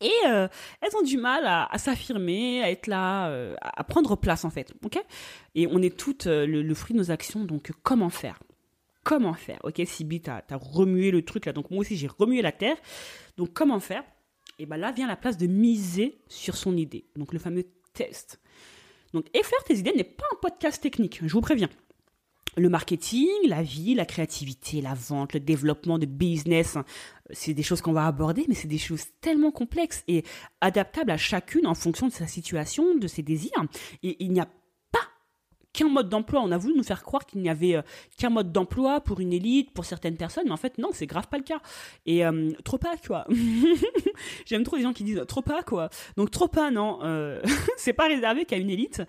Et 0.00 0.12
euh, 0.26 0.46
elles 0.80 0.96
ont 0.96 1.02
du 1.02 1.16
mal 1.16 1.44
à, 1.46 1.76
s'affirmer, 1.78 2.62
à 2.62 2.70
être 2.70 2.86
là, 2.86 3.28
euh, 3.30 3.54
à 3.60 3.82
prendre 3.84 4.16
place 4.16 4.44
en 4.44 4.50
fait. 4.50 4.72
ok? 4.84 4.98
Et 5.54 5.66
on 5.66 5.82
est 5.82 5.96
toutes 5.96 6.26
euh, 6.26 6.46
le, 6.46 6.74
fruit 6.74 6.94
de 6.94 6.98
nos 6.98 7.10
actions, 7.10 7.44
donc 7.44 7.72
comment 7.82 8.10
faire? 8.10 8.38
Comment 9.04 9.34
faire? 9.34 9.58
Ok, 9.64 9.80
Sibi, 9.86 10.20
t'as 10.20 10.42
as 10.48 10.56
remué 10.56 11.10
le 11.10 11.22
truc 11.22 11.46
là, 11.46 11.52
donc 11.52 11.70
moi 11.70 11.80
aussi 11.80 11.96
j'ai 11.96 12.08
remué 12.08 12.42
la 12.42 12.52
terre. 12.52 12.76
Donc 13.36 13.52
comment 13.52 13.80
faire? 13.80 14.04
Et 14.58 14.66
bien 14.66 14.76
là 14.76 14.92
vient 14.92 15.06
la 15.06 15.16
place 15.16 15.36
de 15.36 15.46
miser 15.46 16.20
sur 16.28 16.56
son 16.56 16.76
idée. 16.76 17.06
Donc 17.16 17.32
le 17.32 17.38
fameux 17.38 17.64
test. 17.92 18.40
Donc 19.12 19.26
faire 19.32 19.64
tes 19.64 19.78
idées 19.78 19.94
n'est 19.96 20.04
pas 20.04 20.26
un 20.32 20.36
podcast 20.40 20.82
technique, 20.82 21.20
je 21.24 21.32
vous 21.32 21.40
préviens 21.40 21.70
le 22.58 22.68
marketing, 22.68 23.28
la 23.46 23.62
vie, 23.62 23.94
la 23.94 24.04
créativité, 24.04 24.80
la 24.80 24.94
vente, 24.94 25.34
le 25.34 25.40
développement 25.40 25.98
de 25.98 26.06
business, 26.06 26.76
c'est 27.30 27.54
des 27.54 27.62
choses 27.62 27.80
qu'on 27.80 27.92
va 27.92 28.06
aborder, 28.06 28.44
mais 28.48 28.54
c'est 28.54 28.68
des 28.68 28.78
choses 28.78 29.06
tellement 29.20 29.50
complexes 29.50 30.02
et 30.08 30.24
adaptables 30.60 31.10
à 31.10 31.16
chacune 31.16 31.66
en 31.66 31.74
fonction 31.74 32.08
de 32.08 32.12
sa 32.12 32.26
situation, 32.26 32.96
de 32.96 33.06
ses 33.06 33.22
désirs. 33.22 33.64
Et 34.02 34.16
il 34.24 34.32
n'y 34.32 34.40
a 34.40 34.48
pas 34.90 35.06
qu'un 35.72 35.88
mode 35.88 36.08
d'emploi. 36.08 36.40
On 36.42 36.50
a 36.50 36.58
voulu 36.58 36.74
nous 36.76 36.82
faire 36.82 37.02
croire 37.02 37.26
qu'il 37.26 37.40
n'y 37.40 37.50
avait 37.50 37.76
euh, 37.76 37.82
qu'un 38.16 38.30
mode 38.30 38.52
d'emploi 38.52 39.00
pour 39.00 39.20
une 39.20 39.32
élite, 39.32 39.72
pour 39.72 39.84
certaines 39.84 40.16
personnes, 40.16 40.44
mais 40.46 40.52
en 40.52 40.56
fait 40.56 40.78
non, 40.78 40.88
c'est 40.92 41.06
grave 41.06 41.28
pas 41.28 41.38
le 41.38 41.44
cas. 41.44 41.60
Et 42.06 42.24
euh, 42.24 42.50
trop 42.64 42.78
pas 42.78 42.96
quoi. 42.96 43.26
J'aime 44.46 44.64
trop 44.64 44.76
les 44.76 44.82
gens 44.82 44.92
qui 44.92 45.04
disent 45.04 45.24
trop 45.28 45.42
pas 45.42 45.62
quoi. 45.62 45.90
Donc 46.16 46.30
trop 46.30 46.48
pas 46.48 46.70
non, 46.70 47.00
euh, 47.02 47.40
c'est 47.76 47.92
pas 47.92 48.08
réservé 48.08 48.44
qu'à 48.44 48.56
une 48.56 48.70
élite. 48.70 49.02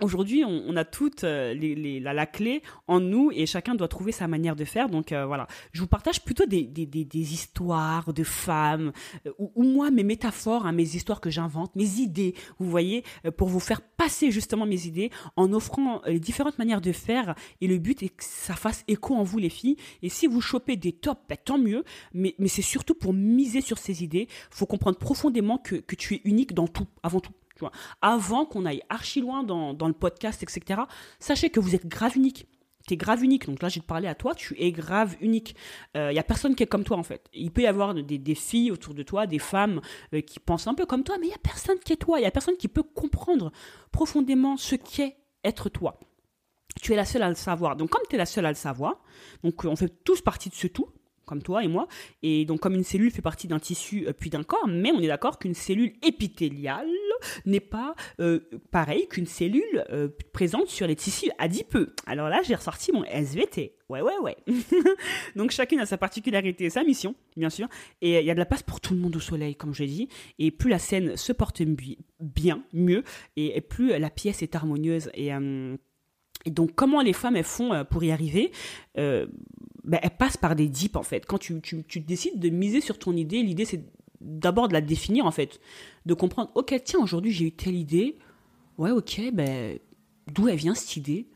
Aujourd'hui, 0.00 0.44
on, 0.44 0.76
a 0.76 0.84
toute 0.84 1.24
euh, 1.24 1.54
la, 2.00 2.26
clé 2.26 2.62
en 2.86 3.00
nous 3.00 3.30
et 3.34 3.44
chacun 3.44 3.74
doit 3.74 3.88
trouver 3.88 4.12
sa 4.12 4.28
manière 4.28 4.56
de 4.56 4.64
faire. 4.64 4.88
Donc 4.88 5.12
euh, 5.12 5.26
voilà, 5.26 5.46
je 5.72 5.80
vous 5.80 5.86
partage 5.86 6.24
plutôt 6.24 6.46
des, 6.46 6.66
histoires 7.14 8.12
de 8.12 8.24
femmes 8.24 8.92
euh, 9.26 9.32
ou, 9.38 9.64
moi 9.64 9.90
mes 9.90 10.02
métaphores, 10.02 10.66
hein, 10.66 10.72
mes 10.72 10.96
histoires 10.96 11.20
que 11.20 11.28
j'invente, 11.28 11.76
mes 11.76 11.98
idées. 11.98 12.34
Vous 12.58 12.70
voyez, 12.70 13.04
pour 13.36 13.48
vous 13.48 13.60
faire 13.60 13.82
passer 13.82 14.30
justement 14.30 14.64
mes 14.64 14.86
idées 14.86 15.10
en 15.36 15.52
offrant 15.52 16.00
les 16.06 16.20
différentes 16.20 16.58
manières 16.58 16.80
de 16.80 16.92
faire. 16.92 17.34
Et 17.60 17.66
le 17.66 17.78
but 17.78 18.02
est 18.02 18.08
que 18.08 18.24
ça 18.24 18.54
fasse 18.54 18.84
écho 18.88 19.14
en 19.14 19.22
vous 19.22 19.38
les 19.38 19.50
filles. 19.50 19.76
Et 20.02 20.08
si 20.08 20.26
vous 20.26 20.40
chopez 20.40 20.76
des 20.76 20.92
tops, 20.92 21.20
ben, 21.28 21.36
tant 21.42 21.58
mieux. 21.58 21.84
Mais, 22.14 22.34
c'est 22.46 22.62
surtout 22.62 22.94
pour 22.94 23.12
miser 23.12 23.60
sur 23.60 23.78
ces 23.78 24.02
idées. 24.02 24.28
Il 24.30 24.56
faut 24.56 24.66
comprendre 24.66 24.98
profondément 24.98 25.58
que 25.58 25.94
tu 25.94 26.14
es 26.14 26.20
unique 26.24 26.54
dans 26.54 26.66
tout, 26.66 26.86
avant 27.02 27.20
tout. 27.20 27.32
Avant 28.02 28.44
qu'on 28.44 28.66
aille 28.66 28.82
archi 28.88 29.20
loin 29.20 29.42
dans, 29.42 29.86
le 29.86 29.92
podcast, 29.92 30.42
etc., 30.42 30.82
sachez 31.18 31.50
que 31.50 31.60
vous 31.60 31.74
êtes 31.74 31.86
grave 31.86 32.16
unique. 32.16 32.46
Tu 32.86 32.94
es 32.94 32.96
grave 32.96 33.22
unique. 33.22 33.46
Donc 33.46 33.62
là, 33.62 33.68
j'ai 33.68 33.80
parlé 33.80 34.08
à 34.08 34.14
toi, 34.14 34.34
tu 34.34 34.54
es 34.58 34.72
grave 34.72 35.16
unique. 35.20 35.54
Il 35.94 36.00
euh, 36.00 36.12
n'y 36.12 36.18
a 36.18 36.22
personne 36.22 36.54
qui 36.54 36.62
est 36.62 36.66
comme 36.66 36.84
toi, 36.84 36.96
en 36.96 37.02
fait. 37.02 37.28
Il 37.34 37.50
peut 37.50 37.62
y 37.62 37.66
avoir 37.66 37.94
des, 37.94 38.34
filles 38.34 38.70
autour 38.70 38.94
de 38.94 39.02
toi, 39.02 39.26
des 39.26 39.38
femmes 39.38 39.80
euh, 40.14 40.20
qui 40.20 40.40
pensent 40.40 40.66
un 40.66 40.74
peu 40.74 40.86
comme 40.86 41.04
toi, 41.04 41.16
mais 41.18 41.26
il 41.26 41.30
n'y 41.30 41.34
a 41.34 41.38
personne 41.38 41.78
qui 41.78 41.92
est 41.92 41.96
toi. 41.96 42.18
Il 42.18 42.22
n'y 42.22 42.28
a 42.28 42.30
personne 42.30 42.56
qui 42.56 42.68
peut 42.68 42.82
comprendre 42.82 43.52
profondément 43.92 44.56
ce 44.56 44.76
qu'est 44.76 45.16
être 45.44 45.68
toi. 45.68 46.00
Tu 46.80 46.92
es 46.92 46.96
la 46.96 47.04
seule 47.04 47.22
à 47.22 47.28
le 47.28 47.34
savoir. 47.34 47.76
Donc, 47.76 47.90
comme 47.90 48.02
tu 48.08 48.14
es 48.14 48.18
la 48.18 48.26
seule 48.26 48.46
à 48.46 48.50
le 48.50 48.54
savoir, 48.54 49.02
donc 49.42 49.64
on 49.64 49.76
fait 49.76 49.88
tous 50.04 50.22
partie 50.22 50.48
de 50.48 50.54
ce 50.54 50.66
tout, 50.66 50.88
comme 51.30 51.42
toi 51.42 51.62
et 51.62 51.68
moi. 51.68 51.86
Et 52.22 52.44
donc, 52.44 52.58
comme 52.58 52.74
une 52.74 52.82
cellule 52.82 53.12
fait 53.12 53.22
partie 53.22 53.46
d'un 53.46 53.60
tissu 53.60 54.06
euh, 54.08 54.12
puis 54.12 54.30
d'un 54.30 54.42
corps, 54.42 54.66
mais 54.66 54.90
on 54.90 55.00
est 55.00 55.06
d'accord 55.06 55.38
qu'une 55.38 55.54
cellule 55.54 55.92
épithéliale 56.02 56.88
n'est 57.46 57.60
pas 57.60 57.94
euh, 58.20 58.40
pareil 58.72 59.06
qu'une 59.08 59.26
cellule 59.26 59.84
euh, 59.90 60.08
présente 60.32 60.68
sur 60.68 60.88
les 60.88 60.96
tissus 60.96 61.30
adipeux. 61.38 61.94
Alors 62.06 62.28
là, 62.28 62.40
j'ai 62.42 62.56
ressorti 62.56 62.90
mon 62.90 63.04
SVT. 63.04 63.76
Ouais, 63.88 64.02
ouais, 64.02 64.18
ouais. 64.20 64.36
donc, 65.36 65.52
chacune 65.52 65.78
a 65.78 65.86
sa 65.86 65.98
particularité 65.98 66.68
sa 66.68 66.82
mission, 66.82 67.14
bien 67.36 67.50
sûr. 67.50 67.68
Et 68.02 68.18
il 68.18 68.26
y 68.26 68.30
a 68.30 68.34
de 68.34 68.40
la 68.40 68.46
place 68.46 68.64
pour 68.64 68.80
tout 68.80 68.94
le 68.94 69.00
monde 69.00 69.14
au 69.14 69.20
soleil, 69.20 69.54
comme 69.54 69.72
je 69.72 69.84
dis. 69.84 70.08
Et 70.40 70.50
plus 70.50 70.68
la 70.68 70.80
scène 70.80 71.16
se 71.16 71.32
porte 71.32 71.62
bien, 72.18 72.64
mieux, 72.72 73.04
et, 73.36 73.60
plus 73.60 73.96
la 73.98 74.10
pièce 74.10 74.42
est 74.42 74.56
harmonieuse. 74.56 75.10
Et. 75.14 75.28
et 75.28 76.50
donc, 76.50 76.74
comment 76.74 77.02
les 77.02 77.12
femmes 77.12 77.36
elles 77.36 77.44
font 77.44 77.84
pour 77.88 78.02
y 78.02 78.10
arriver? 78.10 78.50
Ben, 79.84 80.00
elle 80.02 80.16
passe 80.16 80.36
par 80.36 80.56
des 80.56 80.68
dips 80.68 80.96
en 80.96 81.02
fait. 81.02 81.26
Quand 81.26 81.38
tu, 81.38 81.60
tu, 81.60 81.84
tu 81.84 82.00
décides 82.00 82.38
de 82.38 82.48
miser 82.48 82.80
sur 82.80 82.98
ton 82.98 83.16
idée, 83.16 83.42
l'idée 83.42 83.64
c'est 83.64 83.84
d'abord 84.20 84.68
de 84.68 84.74
la 84.74 84.80
définir 84.82 85.24
en 85.24 85.30
fait, 85.30 85.60
de 86.04 86.14
comprendre, 86.14 86.50
ok 86.54 86.78
tiens 86.84 87.00
aujourd'hui 87.00 87.32
j'ai 87.32 87.46
eu 87.46 87.52
telle 87.52 87.76
idée, 87.76 88.18
ouais 88.76 88.90
ok, 88.90 89.20
ben 89.32 89.78
d'où 90.32 90.48
elle 90.48 90.56
vient 90.56 90.74
cette 90.74 90.96
idée? 90.96 91.28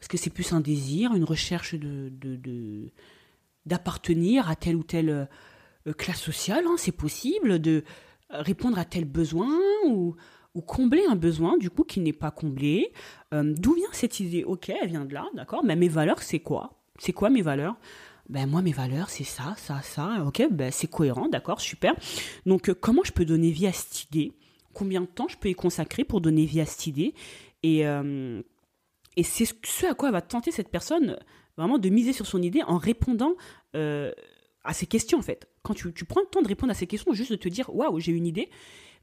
Est-ce 0.00 0.08
que 0.08 0.16
c'est 0.16 0.30
plus 0.30 0.52
un 0.52 0.60
désir, 0.60 1.14
une 1.14 1.24
recherche 1.24 1.74
de, 1.74 2.10
de, 2.10 2.90
d'appartenir 3.64 4.48
à 4.48 4.56
telle 4.56 4.76
ou 4.76 4.82
telle 4.82 5.28
euh, 5.86 5.92
classe 5.94 6.20
sociale, 6.20 6.64
hein, 6.66 6.76
c'est 6.76 6.92
possible, 6.92 7.58
de 7.58 7.82
répondre 8.30 8.78
à 8.78 8.84
tel 8.84 9.04
besoin 9.04 9.58
ou, 9.86 10.16
ou 10.54 10.60
combler 10.60 11.04
un 11.08 11.16
besoin 11.16 11.56
du 11.58 11.70
coup 11.70 11.84
qui 11.84 12.00
n'est 12.00 12.12
pas 12.12 12.30
comblé? 12.30 12.92
Euh, 13.32 13.54
d'où 13.56 13.74
vient 13.74 13.88
cette 13.92 14.20
idée? 14.20 14.44
Ok, 14.44 14.68
elle 14.68 14.88
vient 14.88 15.04
de 15.04 15.14
là, 15.14 15.26
d'accord, 15.34 15.64
mais 15.64 15.76
mes 15.76 15.88
valeurs 15.88 16.22
c'est 16.22 16.40
quoi? 16.40 16.85
C'est 16.98 17.12
quoi 17.12 17.30
mes 17.30 17.42
valeurs? 17.42 17.76
Ben 18.28 18.48
moi 18.48 18.60
mes 18.60 18.72
valeurs 18.72 19.08
c'est 19.08 19.24
ça, 19.24 19.54
ça, 19.56 19.82
ça. 19.82 20.24
Ok, 20.26 20.42
ben 20.50 20.72
c'est 20.72 20.88
cohérent, 20.88 21.28
d'accord, 21.28 21.60
super. 21.60 21.94
Donc 22.44 22.68
euh, 22.68 22.74
comment 22.74 23.02
je 23.04 23.12
peux 23.12 23.24
donner 23.24 23.50
vie 23.50 23.66
à 23.66 23.72
cette 23.72 24.04
idée? 24.04 24.32
Combien 24.72 25.00
de 25.00 25.06
temps 25.06 25.28
je 25.28 25.36
peux 25.36 25.48
y 25.48 25.54
consacrer 25.54 26.04
pour 26.04 26.20
donner 26.20 26.44
vie 26.44 26.60
à 26.60 26.66
cette 26.66 26.86
idée? 26.86 27.14
Et 27.62 27.86
euh, 27.86 28.42
et 29.16 29.22
c'est 29.22 29.46
ce 29.46 29.86
à 29.86 29.94
quoi 29.94 30.10
va 30.10 30.20
tenter 30.20 30.50
cette 30.50 30.68
personne 30.68 31.18
vraiment 31.56 31.78
de 31.78 31.88
miser 31.88 32.12
sur 32.12 32.26
son 32.26 32.42
idée 32.42 32.62
en 32.64 32.76
répondant 32.76 33.32
euh, 33.74 34.12
à 34.62 34.74
ces 34.74 34.86
questions 34.86 35.18
en 35.18 35.22
fait. 35.22 35.48
Quand 35.62 35.74
tu, 35.74 35.92
tu, 35.92 36.04
prends 36.04 36.20
le 36.20 36.26
temps 36.26 36.42
de 36.42 36.48
répondre 36.48 36.70
à 36.70 36.74
ces 36.74 36.86
questions, 36.86 37.12
juste 37.12 37.30
de 37.30 37.36
te 37.36 37.48
dire 37.48 37.74
waouh 37.74 37.98
j'ai 37.98 38.12
une 38.12 38.26
idée, 38.26 38.50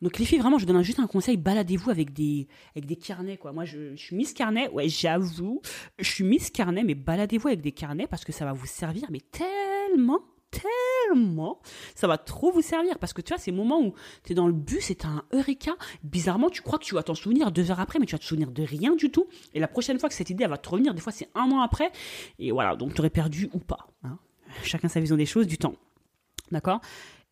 donc 0.04 0.20
les 0.20 0.26
filles, 0.26 0.40
vraiment, 0.40 0.58
je 0.58 0.66
donne 0.66 0.82
juste 0.84 1.00
un 1.00 1.08
conseil, 1.08 1.38
baladez-vous 1.38 1.90
avec 1.90 2.12
des, 2.12 2.48
avec 2.76 2.86
des 2.86 2.98
carnets, 2.98 3.38
quoi. 3.38 3.54
Moi, 3.54 3.64
je, 3.64 3.96
suis 3.96 4.16
Miss 4.16 4.34
Carnet, 4.34 4.70
ouais, 4.70 4.90
j'avoue, 4.90 5.62
je 5.98 6.10
suis 6.10 6.26
Miss 6.26 6.50
Carnet, 6.50 6.84
mais 6.84 6.94
baladez-vous 6.94 7.48
avec 7.48 7.62
des 7.62 7.72
carnets 7.72 8.06
parce 8.06 8.26
que 8.26 8.34
ça 8.34 8.44
va 8.44 8.52
vous 8.52 8.66
servir, 8.66 9.08
mais 9.10 9.22
tellement 9.32 10.20
tellement, 10.52 11.60
ça 11.96 12.06
va 12.06 12.20
trop 12.20 12.52
vous 12.52 12.62
servir 12.62 13.00
parce 13.00 13.12
que 13.12 13.22
tu 13.22 13.30
vois, 13.30 13.40
ces 13.40 13.52
moments 13.52 13.82
où 13.82 13.96
tu 14.24 14.34
es 14.34 14.36
dans 14.36 14.46
le 14.46 14.54
bus 14.54 14.92
et 14.92 14.96
tu 14.96 15.08
un 15.08 15.24
eureka, 15.34 15.72
bizarrement, 16.04 16.52
tu 16.52 16.62
crois 16.62 16.78
que 16.78 16.84
tu 16.84 16.94
vas 16.94 17.02
t'en 17.02 17.16
souvenir 17.16 17.52
deux 17.52 17.72
heures 17.72 17.80
après, 17.80 17.98
mais 17.98 18.06
tu 18.06 18.14
vas 18.14 18.20
te 18.20 18.26
souvenir 18.26 18.52
de 18.52 18.62
rien 18.62 18.96
du 18.96 19.10
tout. 19.10 19.26
Et 19.56 19.60
la 19.60 19.68
prochaine 19.68 19.98
fois 19.98 20.10
que 20.10 20.16
cette 20.16 20.30
idée 20.30 20.46
va 20.46 20.60
te 20.60 20.70
revenir, 20.70 20.94
des 20.94 21.02
fois 21.02 21.12
c'est 21.12 21.30
un 21.34 21.50
an 21.50 21.62
après, 21.62 21.92
et 22.38 22.52
voilà, 22.52 22.76
donc 22.76 22.94
tu 22.94 23.00
aurais 23.00 23.10
perdu 23.10 23.50
ou 23.54 23.58
pas. 23.58 23.88
Hein. 24.04 24.20
Chacun 24.64 24.90
sa 24.90 25.00
vision 25.00 25.16
des 25.16 25.26
choses, 25.26 25.48
du 25.48 25.58
temps. 25.58 25.74
D'accord? 26.52 26.82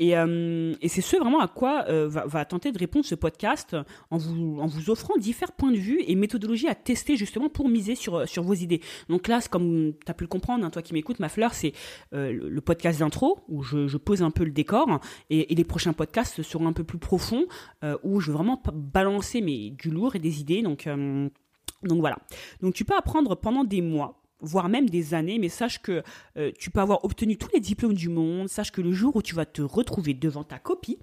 Euh, 0.01 0.73
et, 0.81 0.87
c'est 0.87 1.01
ce 1.01 1.17
vraiment 1.17 1.41
à 1.41 1.47
quoi 1.47 1.85
euh, 1.87 2.07
va, 2.09 2.45
tenter 2.45 2.71
de 2.71 2.79
répondre 2.79 3.05
ce 3.05 3.15
podcast 3.15 3.75
en 4.09 4.17
vous, 4.17 4.57
en 4.59 4.65
vous 4.65 4.89
offrant 4.89 5.15
différents 5.17 5.53
points 5.55 5.71
de 5.71 5.77
vue 5.77 6.01
et 6.07 6.15
méthodologies 6.15 6.67
à 6.67 6.75
tester 6.75 7.17
justement 7.17 7.49
pour 7.49 7.69
miser 7.69 7.95
sur, 7.95 8.27
sur 8.27 8.43
vos 8.43 8.53
idées. 8.53 8.81
Donc 9.09 9.27
là, 9.27 9.39
comme 9.49 9.93
tu 9.93 10.11
as 10.11 10.13
pu 10.13 10.23
le 10.23 10.27
comprendre, 10.27 10.65
hein, 10.65 10.69
toi 10.69 10.81
qui 10.81 10.93
m'écoutes, 10.93 11.19
ma 11.19 11.29
fleur, 11.29 11.53
c'est 11.53 11.73
euh, 12.13 12.31
le 12.31 12.61
podcast 12.61 12.99
d'intro 12.99 13.39
où 13.47 13.61
je, 13.61 13.97
pose 13.97 14.23
un 14.23 14.31
peu 14.31 14.43
le 14.43 14.51
décor 14.51 14.99
et, 15.29 15.53
les 15.53 15.63
prochains 15.63 15.93
podcasts 15.93 16.41
seront 16.41 16.67
un 16.67 16.73
peu 16.73 16.83
plus 16.83 16.97
profonds 16.97 17.45
où 18.03 18.19
je 18.19 18.31
vais 18.31 18.37
vraiment 18.37 18.61
balancer 18.73 19.41
mais, 19.41 19.69
du 19.69 19.91
lourd 19.91 20.15
et 20.15 20.19
des 20.19 20.39
idées. 20.39 20.63
Donc, 20.63 20.87
donc 21.83 21.99
voilà. 21.99 22.17
Donc 22.61 22.73
tu 22.73 22.85
peux 22.85 22.95
apprendre 22.95 23.35
pendant 23.35 23.63
des 23.63 23.81
mois 23.81 24.20
voire 24.41 24.69
même 24.69 24.89
des 24.89 25.13
années, 25.13 25.39
mais 25.39 25.49
sache 25.49 25.81
que 25.81 26.03
euh, 26.37 26.51
tu 26.57 26.69
peux 26.69 26.79
avoir 26.79 27.05
obtenu 27.05 27.37
tous 27.37 27.49
les 27.53 27.59
diplômes 27.59 27.93
du 27.93 28.09
monde, 28.09 28.49
sache 28.49 28.71
que 28.71 28.81
le 28.81 28.91
jour 28.91 29.15
où 29.15 29.21
tu 29.21 29.35
vas 29.35 29.45
te 29.45 29.61
retrouver 29.61 30.13
devant 30.13 30.43
ta 30.43 30.59
copie, 30.59 30.97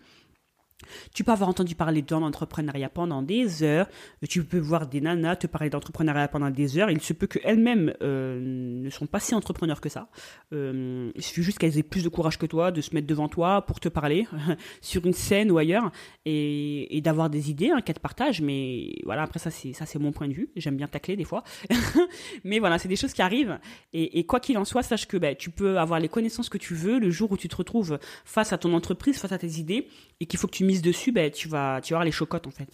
tu 1.12 1.25
peux 1.25 1.33
avoir 1.33 1.49
entendu 1.49 1.75
parler 1.75 2.03
d'entrepreneuriat 2.03 2.88
pendant 2.88 3.23
des 3.23 3.62
heures. 3.62 3.88
Tu 4.29 4.45
peux 4.45 4.59
voir 4.59 4.87
des 4.87 5.01
nanas 5.01 5.37
te 5.37 5.47
parler 5.47 5.71
d'entrepreneuriat 5.71 6.29
pendant 6.29 6.51
des 6.51 6.79
heures. 6.79 6.91
Il 6.91 7.01
se 7.01 7.12
peut 7.12 7.27
qu'elles-mêmes 7.27 7.95
euh, 8.03 8.41
ne 8.41 8.91
sont 8.91 9.07
pas 9.07 9.19
si 9.19 9.35
entrepreneurs 9.35 9.81
que 9.81 9.88
ça. 9.88 10.09
Euh, 10.53 11.11
il 11.14 11.23
suffit 11.23 11.43
juste 11.43 11.59
qu'elles 11.59 11.79
aient 11.79 11.83
plus 11.83 12.05
de 12.05 12.09
courage 12.09 12.38
que 12.38 12.47
toi, 12.47 12.71
de 12.71 12.81
se 12.81 12.95
mettre 12.95 13.07
devant 13.07 13.29
toi 13.29 13.62
pour 13.67 13.81
te 13.81 13.88
parler 13.88 14.27
sur 14.81 15.05
une 15.05 15.12
scène 15.12 15.51
ou 15.51 15.59
ailleurs 15.59 15.91
et, 16.25 17.01
d'avoir 17.03 17.31
des 17.31 17.51
idées 17.51 17.71
hein, 17.71 17.81
qu'elles 17.81 17.97
te 17.97 18.01
partagent. 18.01 18.41
Mais 18.41 18.95
voilà, 19.05 19.23
après 19.23 19.38
ça 19.38 19.51
c'est 19.51 19.73
ça 19.73 19.87
c'est 19.87 19.99
mon 19.99 20.12
point 20.12 20.29
de 20.29 20.35
vue. 20.35 20.51
J'aime 20.57 20.77
bien 20.77 20.87
tacler 20.87 21.17
des 21.17 21.25
fois, 21.25 21.43
mais 22.45 22.59
voilà, 22.59 22.79
c'est 22.79 22.88
des 22.88 22.97
choses 22.97 23.12
qui 23.12 23.23
arrivent. 23.23 23.59
Et, 23.93 24.25
quoi 24.27 24.41
qu'il 24.41 24.59
en 24.59 24.64
soit, 24.64 24.83
sache 24.83 25.07
que 25.07 25.17
ben, 25.17 25.35
tu 25.35 25.51
peux 25.51 25.79
avoir 25.79 26.01
les 26.01 26.09
connaissances 26.09 26.49
que 26.49 26.59
tu 26.59 26.75
veux 26.75 26.99
le 26.99 27.11
jour 27.11 27.33
où 27.33 27.37
tu 27.37 27.49
te 27.49 27.57
retrouves 27.57 27.99
face 28.25 28.53
à 28.53 28.59
ton 28.59 28.75
entreprise, 28.75 29.19
face 29.19 29.33
à 29.33 29.38
tes 29.38 29.59
idées, 29.59 29.88
et 30.21 30.27
qu'il 30.27 30.38
faut 30.38 30.47
que 30.47 30.53
tu 30.53 30.64
mises 30.68 30.83
dessus, 30.83 31.11
ben, 31.11 31.31
tu 31.31 31.48
vas, 31.48 31.81
tu 31.81 31.92
vas 31.92 31.96
avoir 31.96 32.04
les 32.04 32.12
chocottes 32.12 32.46
en 32.46 32.50
fait. 32.50 32.68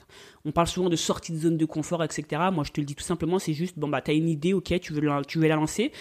On 0.44 0.52
parle 0.52 0.66
souvent 0.66 0.90
de 0.90 0.96
sortie 0.96 1.33
de 1.33 1.38
zone 1.38 1.57
de 1.57 1.64
confort, 1.64 2.04
etc. 2.04 2.42
Moi, 2.52 2.64
je 2.64 2.72
te 2.72 2.80
le 2.80 2.87
dis 2.87 2.94
tout 2.94 3.04
simplement, 3.04 3.38
c'est 3.38 3.54
juste, 3.54 3.78
bon 3.78 3.88
bah, 3.88 4.02
t'as 4.02 4.14
une 4.14 4.28
idée, 4.28 4.52
ok, 4.52 4.78
tu 4.80 4.92
veux, 4.92 5.00
la, 5.00 5.22
tu 5.22 5.38
veux 5.38 5.48
la 5.48 5.57
lancer. 5.57 5.92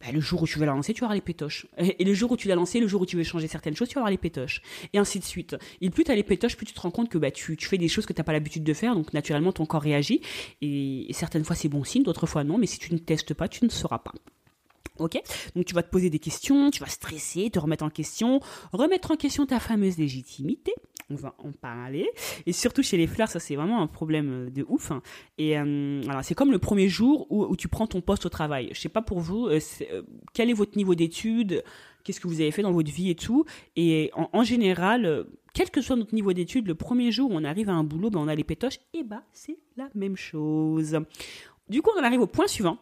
Ben, 0.00 0.12
le 0.12 0.20
jour 0.20 0.42
où 0.42 0.46
tu 0.46 0.58
veux 0.58 0.66
la 0.66 0.72
lancer, 0.72 0.92
tu 0.92 1.00
vas 1.00 1.06
avoir 1.06 1.14
les 1.14 1.22
pétoches. 1.22 1.66
Et, 1.78 2.04
le 2.04 2.12
jour 2.12 2.30
où 2.30 2.36
tu 2.36 2.48
l'as 2.48 2.54
lancé, 2.54 2.80
le 2.80 2.86
jour 2.86 3.00
où 3.00 3.06
tu 3.06 3.16
veux 3.16 3.22
changer 3.22 3.48
certaines 3.48 3.74
choses, 3.74 3.88
tu 3.88 3.94
vas 3.94 4.00
avoir 4.00 4.10
les 4.10 4.18
pétoches. 4.18 4.60
Et 4.92 4.98
ainsi 4.98 5.18
de 5.18 5.24
suite. 5.24 5.56
Et 5.80 5.88
plus 5.88 6.04
tu 6.04 6.10
as 6.10 6.14
les 6.14 6.22
pétoches, 6.22 6.56
plus 6.56 6.66
tu 6.66 6.74
te 6.74 6.80
rends 6.80 6.90
compte 6.90 7.08
que 7.08 7.16
bah, 7.16 7.30
tu, 7.30 7.56
tu 7.56 7.66
fais 7.66 7.78
des 7.78 7.88
choses 7.88 8.04
que 8.04 8.12
tu 8.12 8.20
n'as 8.20 8.24
pas 8.24 8.32
l'habitude 8.32 8.62
de 8.62 8.74
faire, 8.74 8.94
donc 8.94 9.14
naturellement 9.14 9.52
ton 9.52 9.64
corps 9.64 9.82
réagit. 9.82 10.20
Et, 10.60 11.06
certaines 11.12 11.44
fois 11.44 11.56
c'est 11.56 11.68
bon 11.68 11.82
signe, 11.84 12.02
d'autres 12.02 12.26
fois 12.26 12.44
non, 12.44 12.58
mais 12.58 12.66
si 12.66 12.78
tu 12.78 12.92
ne 12.92 12.98
testes 12.98 13.32
pas, 13.32 13.48
tu 13.48 13.64
ne 13.64 13.70
sauras 13.70 13.98
pas. 13.98 14.12
Ok? 14.98 15.18
Donc 15.54 15.64
tu 15.64 15.74
vas 15.74 15.82
te 15.82 15.90
poser 15.90 16.10
des 16.10 16.18
questions, 16.18 16.70
tu 16.70 16.80
vas 16.80 16.88
stresser, 16.88 17.50
te 17.50 17.58
remettre 17.58 17.84
en 17.84 17.90
question, 17.90 18.40
remettre 18.72 19.10
en 19.10 19.16
question 19.16 19.46
ta 19.46 19.60
fameuse 19.60 19.98
légitimité. 19.98 20.74
On 21.08 21.14
va 21.14 21.34
en 21.38 21.52
parler. 21.52 22.10
Et 22.46 22.52
surtout 22.52 22.82
chez 22.82 22.96
les 22.96 23.06
fleurs, 23.06 23.28
ça 23.28 23.38
c'est 23.38 23.54
vraiment 23.54 23.80
un 23.80 23.86
problème 23.86 24.46
euh, 24.46 24.50
de 24.50 24.64
ouf. 24.68 24.90
hein. 24.90 25.02
Et 25.38 25.56
euh, 25.56 26.02
c'est 26.22 26.34
comme 26.34 26.50
le 26.50 26.58
premier 26.58 26.88
jour 26.88 27.26
où, 27.30 27.54
tu 27.54 27.68
prends 27.68 27.86
ton 27.86 28.00
poste 28.00 28.26
au 28.26 28.28
travail. 28.28 28.70
Je 28.72 28.80
sais 28.80 28.88
pas 28.88 29.02
pour 29.02 29.20
vous, 29.20 29.46
euh, 29.46 29.60
quel 30.32 30.50
est 30.50 30.54
votre 30.54 30.76
niveau 30.76 30.96
d'études, 30.96 31.62
qu'est-ce 32.02 32.20
que 32.20 32.26
vous 32.26 32.40
avez 32.40 32.50
fait 32.50 32.62
dans 32.62 32.72
votre 32.72 32.90
vie 32.90 33.10
et 33.10 33.14
tout? 33.14 33.44
Et 33.76 34.10
en, 34.14 34.42
général, 34.42 35.26
quel 35.54 35.70
que 35.70 35.80
soit 35.80 35.96
notre 35.96 36.14
niveau 36.14 36.32
d'études, 36.32 36.66
le 36.66 36.74
premier 36.74 37.12
jour 37.12 37.30
où 37.30 37.34
on 37.34 37.44
arrive 37.44 37.68
à 37.68 37.74
un 37.74 37.84
boulot, 37.84 38.10
ben 38.10 38.18
on 38.18 38.28
a 38.28 38.34
les 38.34 38.44
pétoches, 38.44 38.80
et 38.92 39.04
bah 39.04 39.22
c'est 39.32 39.58
la 39.76 39.88
même 39.94 40.16
chose. 40.16 40.98
Du 41.68 41.82
coup, 41.82 41.90
on 41.96 42.02
arrive 42.02 42.20
au 42.20 42.26
point 42.26 42.48
suivant 42.48 42.78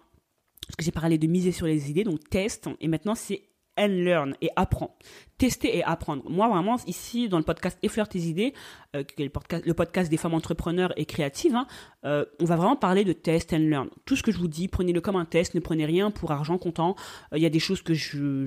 parce 0.67 0.77
que 0.77 0.85
j'ai 0.85 0.93
parlé 0.93 1.19
de 1.19 1.27
miser 1.27 1.53
sur 1.53 1.67
les 1.67 1.91
idées, 1.91 2.05
donc 2.05 2.29
test, 2.31 2.71
et 2.81 2.89
maintenant 2.89 3.15
c'est 3.15 3.43
and 3.79 3.89
learn 3.89 4.37
et 4.41 4.51
apprends. 4.57 4.97
Tester 5.37 5.77
et 5.77 5.83
apprendre. 5.83 6.23
Moi, 6.31 6.49
vraiment, 6.49 6.77
ici, 6.87 7.29
dans 7.29 7.39
le 7.39 7.45
podcast 7.45 7.77
Effleure 7.83 8.09
tes 8.09 8.21
idées, 8.21 8.55
euh, 8.95 9.03
qui 9.03 9.23
est 9.23 9.31
le 9.67 9.75
podcast, 9.75 10.09
des 10.09 10.17
femmes 10.17 10.35
entrepreneurs 10.35 10.93
et 10.97 11.07
créatives, 11.07 11.57
hein, 11.57 11.67
euh, 12.05 12.25
on 12.41 12.45
va 12.45 12.55
vraiment 12.55 12.77
parler 12.77 13.03
de 13.03 13.13
test 13.13 13.53
and 13.53 13.59
learn. 13.59 13.89
Tout 14.05 14.15
ce 14.15 14.23
que 14.23 14.31
je 14.31 14.39
vous 14.39 14.47
dis, 14.47 14.69
prenez-le 14.69 15.01
comme 15.01 15.17
un 15.17 15.25
test, 15.25 15.55
ne 15.57 15.61
prenez 15.61 15.87
rien 15.87 16.13
pour 16.13 16.31
argent 16.31 16.57
comptant. 16.57 16.95
Euh, 17.33 17.39
Il 17.39 17.43
y 17.43 17.47
a 17.47 17.51
des 17.51 17.59
choses 17.59 17.83
que 17.83 17.95
je, 17.95 18.47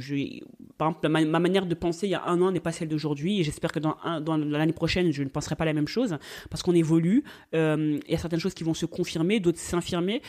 par 0.78 0.90
exemple, 0.90 1.10
ma, 1.10 1.26
ma 1.26 1.40
manière 1.40 1.66
de 1.66 1.76
penser 1.76 2.08
il 2.08 2.12
y 2.12 2.16
a 2.16 2.26
un 2.26 2.42
an 2.42 2.52
n'est 2.52 2.62
pas 2.62 2.72
celle 2.72 2.88
d'aujourd'hui, 2.88 3.42
et 3.42 3.44
j'espère 3.44 3.74
que 3.74 3.80
dans, 3.80 3.98
dans 4.22 4.38
l'année 4.38 4.72
prochaine, 4.72 5.12
je 5.12 5.24
ne 5.24 5.30
penserai 5.30 5.58
pas 5.58 5.66
la 5.66 5.74
même 5.74 5.90
chose, 5.90 6.18
parce 6.50 6.64
qu'on 6.64 6.74
évolue. 6.74 7.26
Il 7.52 8.00
y 8.08 8.16
a 8.16 8.18
certaines 8.18 8.40
choses 8.40 8.54
qui 8.54 8.64
vont 8.64 8.74
se 8.74 8.86
confirmer, 8.86 9.42
d'autres 9.42 9.60
s'infirmer. 9.60 10.22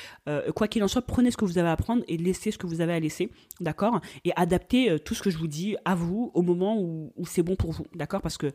Quoi 0.57 0.67
qu'il 0.67 0.83
en 0.83 0.89
soit, 0.89 1.03
prenez 1.03 1.31
ce 1.31 1.37
que 1.37 1.45
vous 1.45 1.59
avez 1.59 1.69
à 1.69 1.73
apprendre 1.73 2.03
et 2.09 2.17
laissez 2.17 2.51
ce 2.51 2.59
que 2.59 2.67
vous 2.67 2.81
avez 2.81 2.95
à 2.95 3.01
laisser, 3.01 3.31
d'accord? 3.61 4.01
Et 4.25 4.33
adaptez 4.35 4.88
euh, 4.91 4.99
tout 4.99 5.15
ce 5.15 5.23
que 5.23 5.31
je 5.31 5.39
vous 5.39 5.49
dis 5.49 5.77
à 5.85 5.95
vous 5.95 6.31
au 6.35 6.43
moment 6.43 6.79
où, 6.79 7.13
où 7.17 7.27
c'est 7.27 7.43
bon 7.43 7.57
pour 7.57 7.73
vous, 7.73 7.87
d'accord? 7.95 8.23
Parce 8.23 8.39
que 8.39 8.53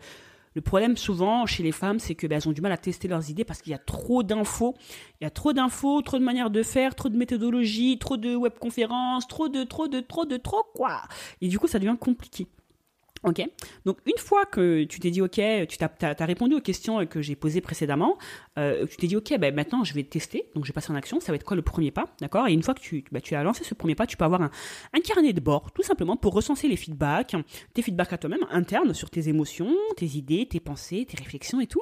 le 0.55 0.61
problème 0.61 0.97
souvent 0.97 1.45
chez 1.45 1.63
les 1.63 1.71
femmes, 1.71 1.99
c'est 1.99 2.15
que 2.15 2.27
ben, 2.27 2.37
elles 2.37 2.47
ont 2.47 2.51
du 2.51 2.61
mal 2.61 2.71
à 2.71 2.77
tester 2.77 3.07
leurs 3.07 3.29
idées 3.29 3.43
parce 3.43 3.61
qu'il 3.61 3.71
y 3.71 3.75
a 3.75 3.79
trop 3.79 4.23
d'infos. 4.23 4.75
Il 5.19 5.23
y 5.23 5.27
a 5.27 5.31
trop 5.31 5.53
d'infos, 5.53 6.01
trop 6.01 6.19
de 6.19 6.23
manières 6.23 6.51
de 6.51 6.63
faire, 6.63 6.95
trop 6.95 7.09
de 7.09 7.17
méthodologie, 7.17 7.97
trop 7.97 8.17
de 8.17 8.35
webconférences, 8.35 9.27
trop 9.27 9.49
de, 9.49 9.63
trop 9.63 9.87
de, 9.87 9.99
trop 9.99 10.25
de, 10.25 10.37
trop 10.37 10.63
quoi. 10.75 11.01
Et 11.41 11.47
du 11.47 11.57
coup, 11.57 11.67
ça 11.67 11.79
devient 11.79 11.97
compliqué. 11.99 12.47
Ok. 13.23 13.41
Donc 13.86 13.99
une 14.05 14.17
fois 14.17 14.45
que 14.45 14.83
tu 14.83 14.99
t'es 14.99 15.09
dit 15.09 15.21
ok, 15.21 15.39
tu 15.69 15.77
t'as 15.77 16.25
répondu 16.25 16.55
aux 16.55 16.62
questions 16.62 17.05
que 17.05 17.21
j'ai 17.21 17.36
posées 17.36 17.62
précédemment, 17.62 18.17
euh, 18.59 18.86
tu 18.86 18.97
t'es 18.97 19.07
dit 19.07 19.15
ok, 19.15 19.38
ben 19.39 19.55
maintenant 19.55 19.83
je 19.86 19.93
vais 19.93 20.03
tester, 20.03 20.49
donc 20.55 20.65
je 20.65 20.69
vais 20.69 20.73
passer 20.73 20.91
en 20.91 20.95
action. 20.95 21.19
Ça 21.21 21.31
va 21.31 21.36
être 21.36 21.45
quoi 21.45 21.55
le 21.55 21.62
premier 21.62 21.91
pas, 21.91 22.05
d'accord? 22.19 22.47
Et 22.47 22.53
une 22.53 22.63
fois 22.63 22.73
que 22.73 22.81
tu, 22.81 23.05
bah, 23.12 23.19
as 23.31 23.43
lancé 23.43 23.63
ce 23.63 23.73
premier 23.73 23.95
pas, 23.95 24.05
tu 24.07 24.17
peux 24.17 24.25
avoir 24.25 24.41
un, 24.41 24.51
carnet 25.03 25.33
de 25.33 25.39
bord, 25.41 25.71
tout 25.71 25.83
simplement 25.83 26.17
pour 26.17 26.33
recenser 26.33 26.67
les 26.67 26.77
feedbacks, 26.77 27.36
tes 27.73 27.81
feedbacks 27.81 28.13
à 28.13 28.17
toi-même 28.17 28.45
internes 28.51 28.93
sur 28.93 29.09
tes 29.09 29.29
émotions, 29.29 29.73
tes 29.97 30.05
idées, 30.05 30.45
tes 30.45 30.59
pensées, 30.59 31.05
tes 31.05 31.17
réflexions 31.17 31.59
et 31.62 31.67
tout, 31.67 31.81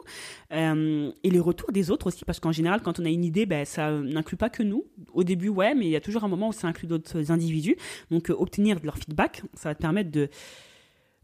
Euh, 0.52 1.12
et 1.24 1.30
les 1.30 1.40
retours 1.40 1.72
des 1.72 1.92
autres 1.92 2.08
aussi, 2.08 2.26
parce 2.26 2.40
qu'en 2.40 2.52
général, 2.52 2.82
quand 2.82 3.00
on 3.00 3.06
a 3.06 3.10
une 3.10 3.24
idée, 3.24 3.46
ben 3.46 3.66
ça 3.66 3.92
n'inclut 3.92 4.38
pas 4.38 4.50
que 4.50 4.64
nous. 4.64 4.86
Au 5.14 5.24
début, 5.24 5.50
ouais, 5.50 5.74
mais 5.74 5.86
il 5.86 5.92
y 5.92 5.96
a 5.96 6.02
toujours 6.02 6.24
un 6.24 6.28
moment 6.28 6.50
où 6.50 6.54
ça 6.54 6.68
inclut 6.68 6.88
d'autres 6.88 7.32
individus. 7.32 7.78
Donc 8.10 8.30
euh, 8.30 8.36
obtenir 8.38 8.78
leur 8.84 8.98
feedback, 8.98 9.44
ça 9.54 9.70
va 9.70 9.76
te 9.76 9.82
permettre 9.82 10.12
de 10.12 10.30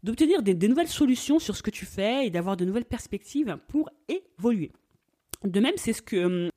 d'obtenir 0.02 0.42
des, 0.42 0.68
nouvelles 0.68 0.88
solutions 0.88 1.38
sur 1.38 1.56
ce 1.56 1.62
que 1.62 1.70
tu 1.70 1.86
fais 1.86 2.26
et 2.26 2.30
d'avoir 2.30 2.56
de 2.56 2.64
nouvelles 2.64 2.84
perspectives 2.84 3.58
pour 3.68 3.90
évoluer. 4.08 4.72
De 5.44 5.60
même, 5.60 5.74
c'est 5.76 5.92
ce 5.92 6.02
que 6.02 6.24
hum, 6.24 6.50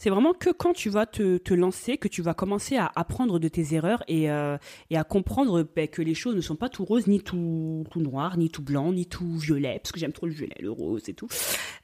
c'est 0.00 0.08
vraiment 0.08 0.32
que 0.32 0.48
quand 0.48 0.72
tu 0.72 0.88
vas 0.88 1.04
te, 1.04 1.52
lancer 1.52 1.98
que 1.98 2.08
tu 2.08 2.22
vas 2.22 2.32
commencer 2.32 2.78
à 2.78 2.90
apprendre 2.96 3.38
de 3.38 3.48
tes 3.48 3.74
erreurs 3.74 4.02
et, 4.08 4.30
euh, 4.30 4.56
et 4.88 4.96
à 4.96 5.04
comprendre 5.04 5.68
ben, 5.76 5.88
que 5.88 6.00
les 6.00 6.14
choses 6.14 6.34
ne 6.34 6.40
sont 6.40 6.56
pas 6.56 6.70
tout 6.70 6.86
roses, 6.86 7.06
ni 7.06 7.20
tout, 7.20 7.84
tout 7.90 8.00
noir, 8.00 8.38
ni 8.38 8.48
tout 8.48 8.62
blanc, 8.62 8.94
ni 8.94 9.04
tout 9.04 9.36
violet, 9.36 9.78
parce 9.82 9.92
que 9.92 10.00
j'aime 10.00 10.14
trop 10.14 10.24
le 10.24 10.32
violet, 10.32 10.56
le 10.58 10.70
rose 10.70 11.06
et 11.10 11.12
tout. 11.12 11.28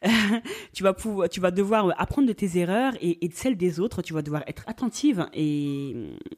tu, 0.73 0.83
vas 0.83 0.95
pouvoir, 0.95 1.29
tu 1.29 1.41
vas 1.41 1.51
devoir 1.51 1.93
apprendre 2.01 2.27
de 2.27 2.33
tes 2.33 2.57
erreurs 2.57 2.95
et, 3.03 3.29
de 3.29 3.35
celles 3.35 3.59
des 3.59 3.81
autres, 3.81 4.01
tu 4.01 4.15
vas 4.15 4.23
devoir 4.23 4.45
être 4.47 4.65
attentive. 4.67 5.27
Et, 5.35 5.95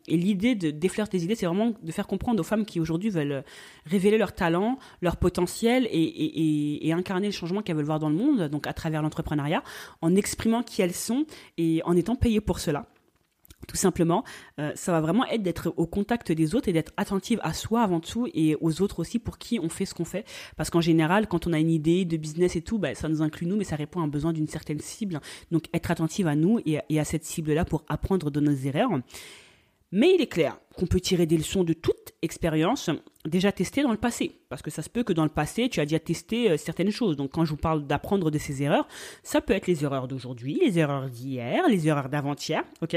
et 0.08 0.16
l'idée 0.16 0.56
de 0.56 0.72
défleur 0.72 1.08
tes 1.08 1.18
idées, 1.18 1.36
c'est 1.36 1.46
vraiment 1.46 1.74
de 1.80 1.92
faire 1.92 2.08
comprendre 2.08 2.40
aux 2.40 2.44
femmes 2.44 2.66
qui 2.66 2.80
aujourd'hui 2.80 3.10
veulent 3.10 3.44
révéler 3.86 4.18
leur 4.18 4.34
talent, 4.34 4.80
leur 5.00 5.16
potentiel 5.16 5.86
et, 5.92 6.88
et 6.88 6.92
incarner 6.92 7.28
le 7.28 7.32
changement 7.32 7.62
qu'elles 7.62 7.76
veulent 7.76 7.84
voir 7.84 8.00
dans 8.00 8.10
le 8.10 8.16
monde, 8.16 8.48
donc 8.48 8.66
à 8.66 8.72
travers 8.72 9.00
l'entrepreneuriat, 9.00 9.62
en 10.02 10.16
exprimant 10.16 10.64
qui 10.64 10.82
elles 10.82 10.92
sont 10.92 11.24
et 11.56 11.67
en 11.84 11.96
étant 11.96 12.16
payées 12.16 12.40
pour 12.40 12.58
cela. 12.58 12.86
Tout 13.66 13.76
simplement, 13.76 14.24
euh, 14.60 14.70
ça 14.76 14.92
va 14.92 15.00
vraiment 15.00 15.26
être 15.26 15.42
d'être 15.42 15.74
au 15.76 15.86
contact 15.86 16.30
des 16.30 16.54
autres 16.54 16.68
et 16.68 16.72
d'être 16.72 16.92
attentive 16.96 17.40
à 17.42 17.52
soi 17.52 17.82
avant 17.82 18.00
tout 18.00 18.28
et 18.32 18.56
aux 18.60 18.80
autres 18.80 19.00
aussi 19.00 19.18
pour 19.18 19.36
qui 19.36 19.58
on 19.58 19.68
fait 19.68 19.84
ce 19.84 19.94
qu'on 19.94 20.04
fait. 20.04 20.24
Parce 20.56 20.70
qu'en 20.70 20.80
général, 20.80 21.26
quand 21.26 21.46
on 21.46 21.52
a 21.52 21.58
une 21.58 21.70
idée 21.70 22.04
de 22.04 22.16
business 22.16 22.54
et 22.54 22.62
tout, 22.62 22.78
bah, 22.78 22.94
ça 22.94 23.08
nous 23.08 23.20
inclut 23.20 23.46
nous, 23.46 23.56
mais 23.56 23.64
ça 23.64 23.76
répond 23.76 24.00
à 24.00 24.04
un 24.04 24.08
besoin 24.08 24.32
d'une 24.32 24.46
certaine 24.46 24.80
cible. 24.80 25.20
Donc 25.50 25.64
être 25.74 25.90
attentive 25.90 26.28
à 26.28 26.36
nous 26.36 26.60
et, 26.64 26.78
et 26.88 27.00
à 27.00 27.04
cette 27.04 27.24
cible-là 27.24 27.64
pour 27.64 27.84
apprendre 27.88 28.30
de 28.30 28.40
nos 28.40 28.54
erreurs. 28.54 28.90
Mais 29.90 30.14
il 30.14 30.20
est 30.20 30.26
clair 30.26 30.58
qu'on 30.76 30.86
peut 30.86 31.00
tirer 31.00 31.26
des 31.26 31.38
leçons 31.38 31.64
de 31.64 31.72
toute 31.72 32.12
expérience 32.22 32.90
déjà 33.26 33.52
testée 33.52 33.82
dans 33.82 33.90
le 33.90 33.96
passé. 33.96 34.38
Parce 34.48 34.62
que 34.62 34.70
ça 34.70 34.82
se 34.82 34.90
peut 34.90 35.02
que 35.02 35.12
dans 35.12 35.24
le 35.24 35.30
passé, 35.30 35.68
tu 35.68 35.80
as 35.80 35.84
déjà 35.84 35.98
testé 35.98 36.50
euh, 36.50 36.56
certaines 36.56 36.90
choses. 36.90 37.16
Donc 37.16 37.32
quand 37.32 37.44
je 37.44 37.50
vous 37.50 37.56
parle 37.56 37.86
d'apprendre 37.86 38.30
de 38.30 38.38
ces 38.38 38.62
erreurs, 38.62 38.86
ça 39.22 39.40
peut 39.40 39.54
être 39.54 39.66
les 39.66 39.84
erreurs 39.84 40.08
d'aujourd'hui, 40.08 40.60
les 40.62 40.78
erreurs 40.78 41.08
d'hier, 41.08 41.66
les 41.68 41.88
erreurs 41.88 42.08
d'avant-hier, 42.08 42.64
ok? 42.82 42.96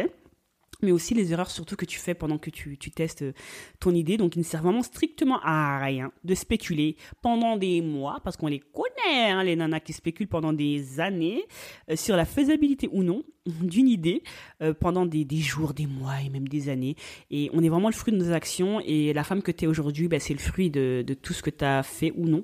Mais 0.81 0.91
aussi 0.91 1.13
les 1.13 1.31
erreurs 1.31 1.51
surtout 1.51 1.75
que 1.75 1.85
tu 1.85 1.99
fais 1.99 2.13
pendant 2.13 2.37
que 2.37 2.49
tu, 2.49 2.77
tu 2.77 2.91
testes 2.91 3.21
euh, 3.21 3.33
ton 3.79 3.91
idée. 3.91 4.17
Donc, 4.17 4.35
il 4.35 4.39
ne 4.39 4.43
sert 4.43 4.61
vraiment 4.61 4.83
strictement 4.83 5.39
à 5.43 5.79
rien 5.79 6.11
de 6.23 6.35
spéculer 6.35 6.95
pendant 7.21 7.57
des 7.57 7.81
mois, 7.81 8.19
parce 8.23 8.37
qu'on 8.37 8.47
les 8.47 8.59
connaît, 8.59 9.31
hein, 9.31 9.43
les 9.43 9.55
nanas 9.55 9.79
qui 9.79 9.93
spéculent 9.93 10.27
pendant 10.27 10.53
des 10.53 10.99
années 10.99 11.43
euh, 11.89 11.95
sur 11.95 12.15
la 12.15 12.25
faisabilité 12.25 12.89
ou 12.91 13.03
non 13.03 13.23
d'une 13.45 13.87
idée 13.87 14.23
euh, 14.61 14.73
pendant 14.73 15.05
des, 15.05 15.25
des 15.25 15.37
jours, 15.37 15.73
des 15.73 15.87
mois 15.87 16.21
et 16.25 16.29
même 16.29 16.47
des 16.47 16.69
années. 16.69 16.95
Et 17.29 17.49
on 17.53 17.63
est 17.63 17.69
vraiment 17.69 17.89
le 17.89 17.95
fruit 17.95 18.13
de 18.13 18.17
nos 18.17 18.31
actions. 18.31 18.79
Et 18.85 19.13
la 19.13 19.23
femme 19.23 19.41
que 19.41 19.51
tu 19.51 19.65
es 19.65 19.67
aujourd'hui, 19.67 20.07
ben, 20.07 20.19
c'est 20.19 20.33
le 20.33 20.39
fruit 20.39 20.69
de, 20.69 21.03
de 21.05 21.13
tout 21.13 21.33
ce 21.33 21.41
que 21.41 21.49
tu 21.49 21.65
as 21.65 21.83
fait 21.83 22.13
ou 22.15 22.27
non 22.27 22.43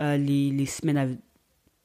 les, 0.00 0.50
les 0.50 0.66
semaines 0.66 0.98
à 0.98 1.06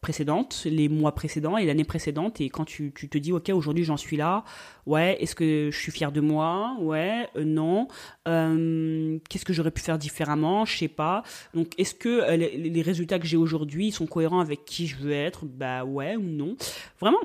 précédentes, 0.01 0.63
les 0.65 0.89
mois 0.89 1.13
précédents 1.13 1.57
et 1.57 1.65
l'année 1.65 1.83
précédente. 1.83 2.39
Et 2.41 2.49
quand 2.49 2.65
tu, 2.65 2.91
tu 2.93 3.09
te 3.09 3.17
dis, 3.17 3.31
OK, 3.31 3.49
aujourd'hui 3.49 3.83
j'en 3.83 3.97
suis 3.97 4.17
là, 4.17 4.43
ouais, 4.85 5.17
est-ce 5.21 5.35
que 5.35 5.69
je 5.71 5.77
suis 5.77 5.91
fière 5.91 6.11
de 6.11 6.21
moi? 6.21 6.75
Ouais, 6.79 7.27
euh, 7.35 7.43
non. 7.43 7.87
Euh, 8.27 9.17
Qu'est-ce 9.29 9.45
que 9.45 9.53
j'aurais 9.53 9.71
pu 9.71 9.81
faire 9.81 9.97
différemment? 9.97 10.65
Je 10.65 10.77
sais 10.77 10.87
pas. 10.87 11.23
Donc, 11.53 11.73
est-ce 11.77 11.95
que 11.95 12.09
euh, 12.09 12.37
les, 12.37 12.81
résultats 12.81 13.19
que 13.19 13.25
j'ai 13.25 13.37
aujourd'hui 13.37 13.91
sont 13.91 14.05
cohérents 14.05 14.39
avec 14.39 14.65
qui 14.65 14.87
je 14.87 14.97
veux 14.97 15.11
être? 15.11 15.45
Bah 15.45 15.83
ouais 15.83 16.15
ou 16.15 16.23
non. 16.23 16.55
Vraiment, 16.99 17.19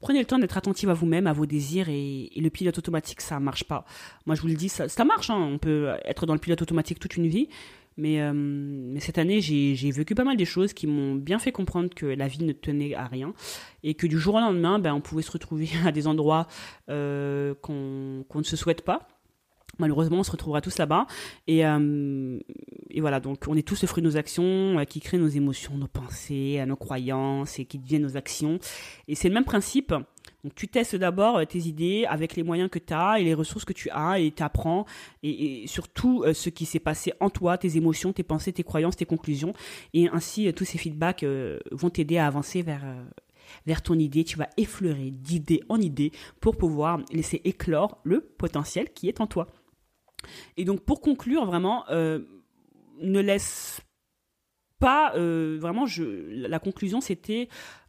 Prenez 0.00 0.18
le 0.20 0.24
temps 0.24 0.38
d'être 0.38 0.56
attentive 0.56 0.88
à 0.88 0.94
vous-même, 0.94 1.26
à 1.26 1.34
vos 1.34 1.44
désirs 1.44 1.90
et, 1.90 2.30
le 2.34 2.48
pilote 2.48 2.78
automatique, 2.78 3.20
ça 3.20 3.38
marche 3.38 3.64
pas. 3.64 3.84
Moi, 4.24 4.34
je 4.34 4.40
vous 4.40 4.48
le 4.48 4.54
dis, 4.54 4.70
ça, 4.70 4.88
ça 4.88 5.04
marche. 5.04 5.28
Hein. 5.28 5.36
On 5.36 5.58
peut 5.58 5.92
être 6.06 6.24
dans 6.24 6.32
le 6.32 6.38
pilote 6.38 6.62
automatique 6.62 6.98
toute 6.98 7.18
une 7.18 7.26
vie, 7.26 7.50
mais, 8.00 8.22
euh, 8.22 8.32
mais 8.34 8.98
cette 8.98 9.18
année, 9.18 9.40
j'ai 9.42 9.90
vécu 9.90 10.14
pas 10.14 10.24
mal 10.24 10.38
de 10.38 10.44
choses 10.44 10.72
qui 10.72 10.86
m'ont 10.86 11.14
bien 11.14 11.38
fait 11.38 11.52
comprendre 11.52 11.90
que 11.94 12.06
la 12.06 12.28
vie 12.28 12.42
ne 12.42 12.52
tenait 12.52 12.94
à 12.94 13.06
rien 13.06 13.34
et 13.82 13.94
que 13.94 14.06
du 14.06 14.18
jour 14.18 14.36
au 14.36 14.40
lendemain, 14.40 14.78
ben, 14.78 14.94
on 14.94 15.02
pouvait 15.02 15.22
se 15.22 15.30
retrouver 15.30 15.68
à 15.84 15.92
des 15.92 16.06
endroits 16.06 16.46
euh, 16.88 17.54
qu'on 17.60 18.24
qu 18.28 18.38
ne 18.38 18.42
se 18.42 18.56
souhaite 18.56 18.82
pas. 18.82 19.06
Malheureusement, 19.78 20.18
on 20.18 20.22
se 20.22 20.30
retrouvera 20.30 20.60
tous 20.60 20.78
là-bas. 20.78 21.06
Et, 21.46 21.64
euh, 21.64 22.38
voilà, 22.98 23.20
donc 23.20 23.44
on 23.48 23.54
est 23.54 23.66
tous 23.66 23.82
le 23.82 23.88
fruit 23.88 24.02
de 24.02 24.08
nos 24.08 24.16
actions 24.16 24.82
qui 24.88 25.00
créent 25.00 25.18
nos 25.18 25.28
émotions, 25.28 25.76
nos 25.76 25.86
pensées, 25.86 26.62
nos 26.66 26.76
croyances 26.76 27.58
et 27.58 27.66
qui 27.66 27.78
deviennent 27.78 28.02
nos 28.02 28.16
actions. 28.16 28.58
Et 29.08 29.14
c'est 29.14 29.28
le 29.28 29.34
même 29.34 29.44
principe. 29.44 29.94
Donc 30.44 30.54
tu 30.54 30.68
testes 30.68 30.96
d'abord 30.96 31.36
euh, 31.36 31.44
tes 31.44 31.60
idées 31.60 32.06
avec 32.08 32.36
les 32.36 32.42
moyens 32.42 32.70
que 32.70 32.78
tu 32.78 32.94
as 32.94 33.20
et 33.20 33.24
les 33.24 33.34
ressources 33.34 33.64
que 33.64 33.72
tu 33.72 33.90
as 33.90 34.18
et 34.18 34.30
tu 34.30 34.42
apprends 34.42 34.86
et, 35.22 35.62
et, 35.62 35.66
surtout 35.66 36.22
euh, 36.24 36.32
ce 36.32 36.48
qui 36.48 36.64
s'est 36.64 36.80
passé 36.80 37.12
en 37.20 37.30
toi, 37.30 37.58
tes 37.58 37.76
émotions, 37.76 38.12
tes 38.12 38.22
pensées, 38.22 38.52
tes 38.52 38.62
croyances, 38.62 38.96
tes 38.96 39.06
conclusions. 39.06 39.52
Et 39.92 40.08
ainsi, 40.08 40.48
euh, 40.48 40.52
tous 40.52 40.64
ces 40.64 40.78
feedbacks 40.78 41.24
vont 41.70 41.90
t'aider 41.90 42.18
à 42.18 42.26
avancer 42.26 42.62
vers 42.62 42.84
vers 43.66 43.82
ton 43.82 43.98
idée, 43.98 44.22
tu 44.22 44.36
vas 44.36 44.48
effleurer 44.56 45.10
d'idée 45.10 45.60
en 45.68 45.80
idée 45.80 46.12
pour 46.40 46.56
pouvoir 46.56 47.00
laisser 47.10 47.40
éclore 47.44 47.98
le 48.04 48.20
potentiel 48.20 48.92
qui 48.92 49.08
est 49.08 49.20
en 49.20 49.26
toi. 49.26 49.48
Et 50.56 50.64
donc 50.64 50.80
pour 50.82 51.00
conclure 51.00 51.46
vraiment, 51.46 51.84
ne 51.90 53.20
laisse 53.20 53.80
pas 54.78 55.12
vraiment. 55.16 55.86
La 56.28 56.60
conclusion 56.60 57.00
c'était 57.00 57.48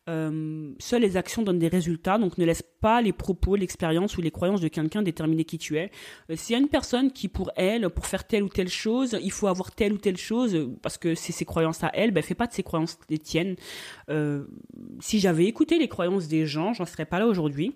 euh, 0.10 0.74
seules 0.80 1.04
les 1.04 1.16
actions 1.16 1.44
donnent 1.44 1.60
des 1.60 1.68
résultats, 1.68 2.18
donc 2.18 2.38
ne 2.40 2.46
laisse 2.46 2.64
pas 2.64 3.02
les 3.02 3.14
propos, 3.14 3.56
l'expérience 3.56 4.18
ou 4.18 4.22
les 4.22 4.32
croyances 4.32 4.62
de 4.62 4.68
quelqu'un 4.68 5.04
déterminer 5.04 5.46
qui 5.46 5.60
tu 5.60 5.78
es. 5.78 5.92
Euh, 6.32 6.36
S'il 6.36 6.54
y 6.54 6.56
a 6.56 6.62
une 6.62 6.70
personne 6.70 7.12
qui 7.12 7.28
pour 7.28 7.52
elle, 7.56 7.88
pour 7.90 8.08
faire 8.08 8.26
telle 8.26 8.44
ou 8.44 8.50
telle 8.50 8.70
chose, 8.70 9.18
il 9.22 9.32
faut 9.32 9.48
avoir 9.48 9.72
telle 9.72 9.94
ou 9.94 9.98
telle 9.98 10.18
chose 10.18 10.70
parce 10.82 10.98
que 10.98 11.14
c'est 11.14 11.32
ses 11.32 11.46
croyances 11.46 11.84
à 11.84 11.92
elle, 11.94 12.12
ben 12.12 12.24
fais 12.24 12.34
pas 12.36 12.48
de 12.48 12.54
ses 12.54 12.64
croyances 12.64 12.98
les 13.10 13.20
tiennes. 13.20 13.56
Euh, 14.10 14.46
si 15.00 15.20
j'avais 15.20 15.46
écouté 15.46 15.78
les 15.78 15.88
croyances 15.88 16.28
des 16.28 16.48
gens, 16.48 16.74
j'en 16.74 16.86
serais 16.86 17.06
pas 17.06 17.20
là 17.20 17.28
aujourd'hui. 17.28 17.76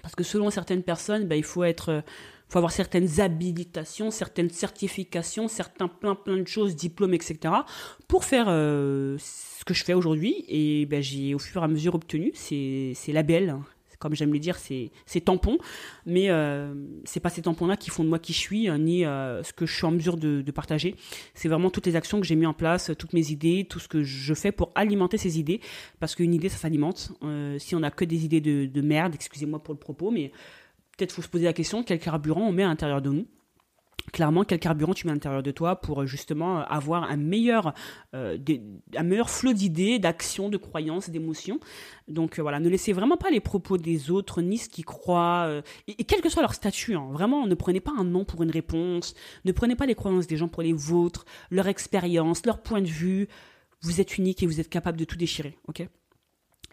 Parce 0.00 0.14
que 0.14 0.22
selon 0.22 0.50
certaines 0.50 0.84
personnes, 0.84 1.26
ben, 1.26 1.34
il 1.34 1.42
faut 1.42 1.64
être 1.64 2.04
faut 2.48 2.58
avoir 2.58 2.72
certaines 2.72 3.20
habilitations, 3.20 4.10
certaines 4.10 4.48
certifications, 4.48 5.48
certains 5.48 5.88
plein 5.88 6.14
plein 6.14 6.36
de 6.38 6.46
choses, 6.46 6.76
diplômes, 6.76 7.14
etc. 7.14 7.52
pour 8.06 8.24
faire 8.24 8.46
que 9.68 9.74
je 9.74 9.84
fais 9.84 9.94
aujourd'hui. 9.94 10.44
Et 10.48 10.86
ben, 10.86 11.02
j'ai 11.02 11.34
au 11.34 11.38
fur 11.38 11.60
et 11.60 11.64
à 11.64 11.68
mesure 11.68 11.94
obtenu 11.94 12.32
ces, 12.34 12.94
labels, 13.08 13.50
hein. 13.50 13.62
comme 13.98 14.14
j'aime 14.14 14.32
le 14.32 14.38
dire, 14.38 14.56
ces, 14.56 14.90
tampons. 15.24 15.58
Mais 16.06 16.30
euh, 16.30 16.74
c'est 17.04 17.20
pas 17.20 17.28
ces 17.28 17.42
tampons-là 17.42 17.76
qui 17.76 17.90
font 17.90 18.02
de 18.02 18.08
moi 18.08 18.18
qui 18.18 18.32
je 18.32 18.38
suis, 18.38 18.68
euh, 18.68 18.78
ni 18.78 19.04
euh, 19.04 19.42
ce 19.42 19.52
que 19.52 19.66
je 19.66 19.74
suis 19.74 19.84
en 19.84 19.90
mesure 19.90 20.16
de, 20.16 20.40
de 20.40 20.50
partager. 20.52 20.96
C'est 21.34 21.48
vraiment 21.48 21.70
toutes 21.70 21.86
les 21.86 21.96
actions 21.96 22.18
que 22.18 22.26
j'ai 22.26 22.36
mis 22.36 22.46
en 22.46 22.54
place, 22.54 22.90
toutes 22.98 23.12
mes 23.12 23.30
idées, 23.30 23.66
tout 23.68 23.78
ce 23.78 23.88
que 23.88 24.02
je 24.02 24.34
fais 24.34 24.52
pour 24.52 24.72
alimenter 24.74 25.18
ces 25.18 25.38
idées. 25.38 25.60
Parce 26.00 26.14
qu'une 26.14 26.32
idée, 26.32 26.48
ça 26.48 26.56
s'alimente. 26.56 27.12
Euh, 27.22 27.58
si 27.58 27.76
on 27.76 27.82
a 27.82 27.90
que 27.90 28.06
des 28.06 28.24
idées 28.24 28.40
de, 28.40 28.64
de 28.64 28.80
merde, 28.80 29.14
excusez-moi 29.14 29.62
pour 29.62 29.74
le 29.74 29.80
propos, 29.80 30.10
mais 30.10 30.32
peut-être 30.96 31.12
faut 31.12 31.22
se 31.22 31.28
poser 31.28 31.44
la 31.44 31.52
question 31.52 31.82
quel 31.82 31.98
carburant 31.98 32.48
on 32.48 32.52
met 32.52 32.62
à 32.64 32.68
l'intérieur 32.68 33.02
de 33.02 33.10
nous? 33.10 33.26
Clairement 34.12 34.44
quel 34.44 34.58
carburant 34.58 34.94
tu 34.94 35.06
mets 35.06 35.12
à 35.12 35.14
l'intérieur 35.14 35.42
de 35.42 35.50
toi 35.50 35.76
pour 35.76 36.02
euh, 36.02 36.06
justement 36.06 36.58
avoir 36.64 37.04
un 37.04 37.16
meilleur, 37.16 37.74
euh, 38.14 38.38
un 38.96 39.02
meilleur 39.02 39.30
flot 39.30 39.52
d'idées, 39.52 39.98
d'actions, 39.98 40.48
de 40.48 40.56
croyances, 40.56 41.10
d'émotions. 41.10 41.60
Donc 42.08 42.38
euh, 42.38 42.42
voilà, 42.42 42.60
ne 42.60 42.68
laissez 42.68 42.92
vraiment 42.92 43.16
pas 43.16 43.30
les 43.30 43.40
propos 43.40 43.76
des 43.76 44.10
autres, 44.10 44.42
ni 44.42 44.58
ce 44.58 44.68
qu'ils 44.68 44.84
croient, 44.84 45.44
euh, 45.46 45.62
et, 45.86 46.04
quel 46.04 46.20
que 46.20 46.28
soit 46.28 46.42
leur 46.42 46.54
statut. 46.54 46.94
hein. 46.94 47.08
vraiment, 47.12 47.46
ne 47.46 47.54
prenez 47.54 47.80
pas 47.80 47.92
un 47.96 48.04
nom 48.04 48.24
pour 48.24 48.42
une 48.42 48.50
réponse, 48.50 49.14
ne 49.44 49.52
prenez 49.52 49.76
pas 49.76 49.86
les 49.86 49.94
croyances 49.94 50.26
des 50.26 50.36
gens 50.36 50.48
pour 50.48 50.62
les 50.62 50.72
vôtres, 50.72 51.24
leur 51.50 51.68
expérience, 51.68 52.44
leur 52.46 52.62
point 52.62 52.80
de 52.80 52.88
vue. 52.88 53.28
Vous 53.82 54.00
êtes 54.00 54.18
unique 54.18 54.42
et 54.42 54.46
vous 54.46 54.58
êtes 54.60 54.68
capable 54.68 54.98
de 54.98 55.04
tout 55.04 55.16
déchirer, 55.16 55.56
ok? 55.68 55.86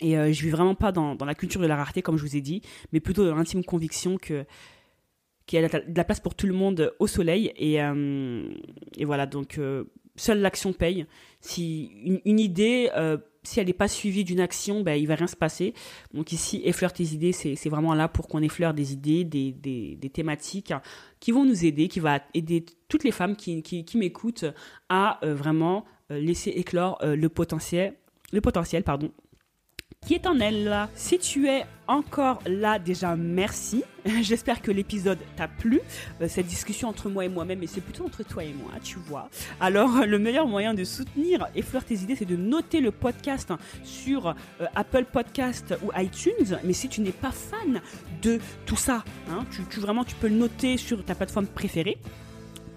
Et 0.02 0.18
euh, 0.18 0.34
je 0.34 0.42
vis 0.44 0.50
vraiment 0.50 0.76
pas 0.76 0.92
dans 0.92 1.16
la 1.26 1.36
culture 1.36 1.62
de 1.62 1.68
la 1.68 1.76
rareté, 1.76 2.02
comme 2.02 2.18
je 2.18 2.24
vous 2.24 2.36
ai 2.36 2.42
dit, 2.42 2.62
mais 2.92 3.00
plutôt 3.00 3.26
dans 3.26 3.36
l'intime 3.36 3.64
conviction 3.64 4.18
que 4.18 4.46
qu'il 5.46 5.62
y 5.62 5.64
a 5.64 5.68
de 5.68 5.98
la 5.98 6.04
place 6.04 6.20
pour 6.20 6.36
tout 6.36 6.48
le 6.48 6.54
monde 6.54 6.94
au 7.00 7.08
soleil. 7.08 7.52
Et, 7.56 7.82
euh, 7.82 8.48
et 8.98 9.06
voilà, 9.06 9.26
donc 9.26 9.58
euh, 9.58 9.86
seule 10.16 10.40
l'action 10.40 10.74
paye. 10.74 11.06
Si 11.42 11.92
une, 12.26 12.40
idée, 12.40 12.90
euh, 12.96 13.18
si 13.44 13.60
elle 13.60 13.68
n'est 13.68 13.74
pas 13.74 13.88
suivie 13.88 14.24
d'une 14.24 14.40
action, 14.40 14.82
ben, 14.82 14.94
il 14.94 15.08
va 15.08 15.16
rien 15.16 15.28
se 15.28 15.36
passer. 15.36 15.74
Donc 16.14 16.32
ici, 16.32 16.62
effleure 16.66 16.94
tes 16.94 17.04
idées, 17.04 17.32
c'est 17.32 17.70
vraiment 17.70 17.94
là 17.94 18.08
pour 18.08 18.28
qu'on 18.28 18.42
effleure 18.42 18.74
des 18.74 18.94
idées, 18.94 19.24
des, 19.24 19.52
des, 19.52 19.96
des 19.96 20.10
thématiques 20.10 20.74
qui 21.20 21.32
vont 21.32 21.46
nous 21.46 21.66
aider, 21.66 21.88
qui 21.88 22.00
va 22.00 22.22
aider 22.34 22.66
toutes 22.88 23.04
les 23.04 23.12
femmes 23.12 23.36
qui, 23.36 23.62
qui, 23.62 23.98
m'écoutent 23.98 24.46
à 24.90 25.20
vraiment 25.22 25.86
laisser 26.10 26.52
éclore 26.52 27.00
le 27.04 27.30
potentiel, 27.30 27.94
le 28.32 28.42
potentiel, 28.42 28.84
pardon, 28.84 29.12
qui 30.06 30.14
est 30.14 30.28
en 30.28 30.40
elle. 30.40 30.88
Si 30.96 31.18
tu 31.20 31.48
es 31.48 31.66
encore 31.88 32.40
là, 32.46 32.80
déjà 32.80 33.16
merci. 33.16 33.84
J'espère 34.22 34.62
que 34.62 34.72
l'épisode 34.72 35.20
t'a 35.36 35.48
plu. 35.48 35.82
Euh, 36.22 36.28
cette 36.28 36.48
discussion 36.48 36.88
entre 36.90 37.10
moi 37.10 37.26
et 37.26 37.30
moi-même, 37.30 37.62
et 37.64 37.68
c'est 37.68 37.82
plutôt 37.82 38.06
entre 38.06 38.24
toi 38.24 38.44
et 38.44 38.54
moi, 38.54 38.72
tu 38.84 38.98
vois. 39.00 39.30
Alors, 39.60 39.98
le 40.06 40.20
meilleur 40.20 40.48
moyen 40.48 40.74
de 40.74 40.84
soutenir 40.84 41.48
Effleure 41.56 41.84
tes 41.84 41.96
idées, 41.96 42.16
c'est 42.16 42.26
de 42.26 42.36
noter 42.36 42.82
le 42.82 42.92
podcast 42.92 43.52
sur 43.84 44.28
euh, 44.30 44.34
Apple 44.76 45.06
Podcast 45.12 45.76
ou 45.84 45.92
iTunes. 46.00 46.58
Mais 46.64 46.74
si 46.74 46.88
tu 46.90 47.02
n'es 47.02 47.12
pas 47.12 47.32
fan 47.32 47.82
de 48.22 48.40
tout 48.66 48.78
ça, 48.78 49.04
hein, 49.30 49.46
tu- 49.52 49.80
vraiment, 49.80 50.04
tu 50.04 50.16
peux 50.16 50.28
le 50.28 50.36
noter 50.36 50.78
sur 50.78 51.04
ta 51.04 51.16
plateforme 51.16 51.48
préférée. 51.48 51.98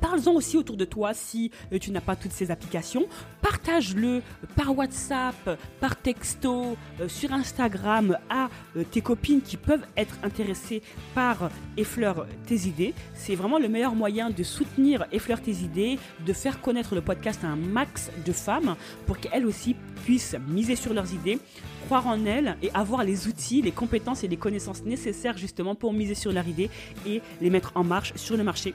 Parle-en 0.01 0.33
aussi 0.33 0.57
autour 0.57 0.77
de 0.77 0.85
toi 0.85 1.13
si 1.15 1.51
euh, 1.73 1.79
tu 1.79 1.91
n'as 1.91 2.01
pas 2.01 2.17
toutes 2.17 2.33
ces 2.33 2.51
applications. 2.51 3.07
Partage-le 3.43 4.23
par 4.57 4.77
WhatsApp, 4.77 5.59
par 5.81 5.97
texto, 5.97 6.77
euh, 7.01 7.09
sur 7.09 7.33
Instagram 7.33 8.17
à 8.31 8.49
euh, 8.77 8.85
tes 8.85 9.01
copines 9.01 9.41
qui 9.41 9.57
peuvent 9.57 9.87
être 9.97 10.17
intéressées 10.23 10.83
par 11.15 11.51
Effleure 11.77 12.27
tes 12.47 12.67
idées. 12.67 12.95
C'est 13.15 13.35
vraiment 13.35 13.59
le 13.59 13.69
meilleur 13.69 13.95
moyen 13.95 14.31
de 14.31 14.43
soutenir 14.43 15.07
Effleure 15.13 15.41
tes 15.41 15.53
idées, 15.53 15.99
de 16.25 16.33
faire 16.33 16.61
connaître 16.61 16.95
le 16.95 17.01
podcast 17.01 17.41
à 17.45 17.49
un 17.49 17.57
max 17.57 18.11
de 18.25 18.33
femmes 18.33 18.77
pour 19.07 19.19
qu'elles 19.19 19.47
aussi 19.47 19.75
puissent 20.05 20.37
miser 20.49 20.77
sur 20.77 20.95
leurs 20.95 21.13
idées, 21.13 21.39
croire 21.87 22.07
en 22.07 22.25
elles 22.25 22.57
et 22.63 22.71
avoir 22.73 23.05
les 23.05 23.27
outils, 23.27 23.63
les 23.63 23.73
compétences 23.73 24.25
et 24.25 24.29
les 24.29 24.37
connaissances 24.37 24.83
nécessaires 24.85 25.37
justement 25.37 25.75
pour 25.75 25.93
miser 25.93 26.15
sur 26.15 26.33
leurs 26.33 26.49
idées 26.49 26.71
et 27.07 27.21
les 27.41 27.51
mettre 27.51 27.73
en 27.75 27.85
marche 27.85 28.13
sur 28.17 28.37
le 28.37 28.45
marché 28.45 28.75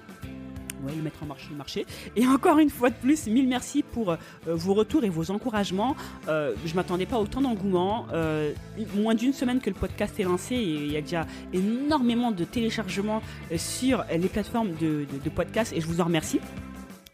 le 0.91 1.01
mettre 1.01 1.23
en 1.23 1.25
marche 1.25 1.43
sur 1.43 1.51
le 1.51 1.57
marché. 1.57 1.85
Et 2.15 2.27
encore 2.27 2.59
une 2.59 2.69
fois 2.69 2.89
de 2.89 2.95
plus, 2.95 3.27
mille 3.27 3.47
merci 3.47 3.83
pour 3.83 4.11
euh, 4.11 4.17
vos 4.45 4.73
retours 4.73 5.03
et 5.03 5.09
vos 5.09 5.31
encouragements. 5.31 5.95
Euh, 6.27 6.53
je 6.65 6.75
m'attendais 6.75 7.05
pas 7.05 7.17
à 7.17 7.19
autant 7.19 7.41
d'engouement. 7.41 8.07
Euh, 8.13 8.53
moins 8.95 9.15
d'une 9.15 9.33
semaine 9.33 9.59
que 9.59 9.69
le 9.69 9.75
podcast 9.75 10.19
est 10.19 10.23
lancé 10.23 10.55
et 10.55 10.85
il 10.85 10.91
y 10.91 10.97
a 10.97 11.01
déjà 11.01 11.25
énormément 11.53 12.31
de 12.31 12.43
téléchargements 12.43 13.21
euh, 13.51 13.57
sur 13.57 14.03
les 14.11 14.27
plateformes 14.27 14.71
de, 14.73 15.05
de, 15.11 15.17
de 15.23 15.29
podcast 15.29 15.73
et 15.75 15.81
je 15.81 15.87
vous 15.87 16.01
en 16.01 16.05
remercie. 16.05 16.39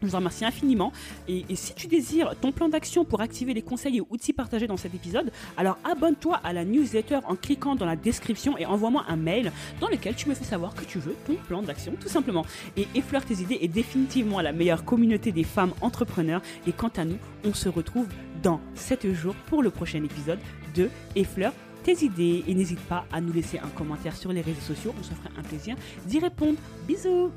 Je 0.02 0.06
vous 0.06 0.16
remercie 0.16 0.44
infiniment. 0.44 0.92
Et, 1.28 1.44
et 1.48 1.56
si 1.56 1.74
tu 1.74 1.86
désires 1.86 2.34
ton 2.40 2.52
plan 2.52 2.68
d'action 2.68 3.04
pour 3.04 3.20
activer 3.20 3.52
les 3.52 3.62
conseils 3.62 3.98
et 3.98 4.02
outils 4.08 4.32
partagés 4.32 4.66
dans 4.66 4.76
cet 4.76 4.94
épisode, 4.94 5.30
alors 5.56 5.78
abonne-toi 5.84 6.40
à 6.42 6.52
la 6.52 6.64
newsletter 6.64 7.18
en 7.26 7.36
cliquant 7.36 7.74
dans 7.74 7.86
la 7.86 7.96
description 7.96 8.56
et 8.56 8.64
envoie-moi 8.66 9.04
un 9.08 9.16
mail 9.16 9.52
dans 9.80 9.88
lequel 9.88 10.14
tu 10.14 10.28
me 10.28 10.34
fais 10.34 10.44
savoir 10.44 10.74
que 10.74 10.84
tu 10.84 10.98
veux 10.98 11.14
ton 11.26 11.34
plan 11.34 11.62
d'action, 11.62 11.92
tout 12.00 12.08
simplement. 12.08 12.46
Et 12.76 12.86
Effleure 12.94 13.24
tes 13.24 13.42
idées 13.42 13.58
est 13.60 13.68
définitivement 13.68 14.40
la 14.40 14.52
meilleure 14.52 14.84
communauté 14.84 15.32
des 15.32 15.44
femmes 15.44 15.72
entrepreneurs. 15.80 16.42
Et 16.66 16.72
quant 16.72 16.92
à 16.96 17.04
nous, 17.04 17.18
on 17.44 17.52
se 17.52 17.68
retrouve 17.68 18.06
dans 18.42 18.60
7 18.74 19.12
jours 19.12 19.34
pour 19.46 19.62
le 19.62 19.70
prochain 19.70 20.02
épisode 20.02 20.38
de 20.74 20.88
Effleure 21.14 21.52
tes 21.82 22.04
idées. 22.04 22.44
Et 22.46 22.54
n'hésite 22.54 22.80
pas 22.80 23.04
à 23.12 23.20
nous 23.20 23.32
laisser 23.32 23.58
un 23.58 23.68
commentaire 23.68 24.16
sur 24.16 24.32
les 24.32 24.40
réseaux 24.40 24.60
sociaux, 24.60 24.94
on 24.98 25.02
se 25.02 25.10
fera 25.10 25.30
un 25.38 25.42
plaisir 25.42 25.76
d'y 26.06 26.18
répondre. 26.18 26.58
Bisous 26.86 27.30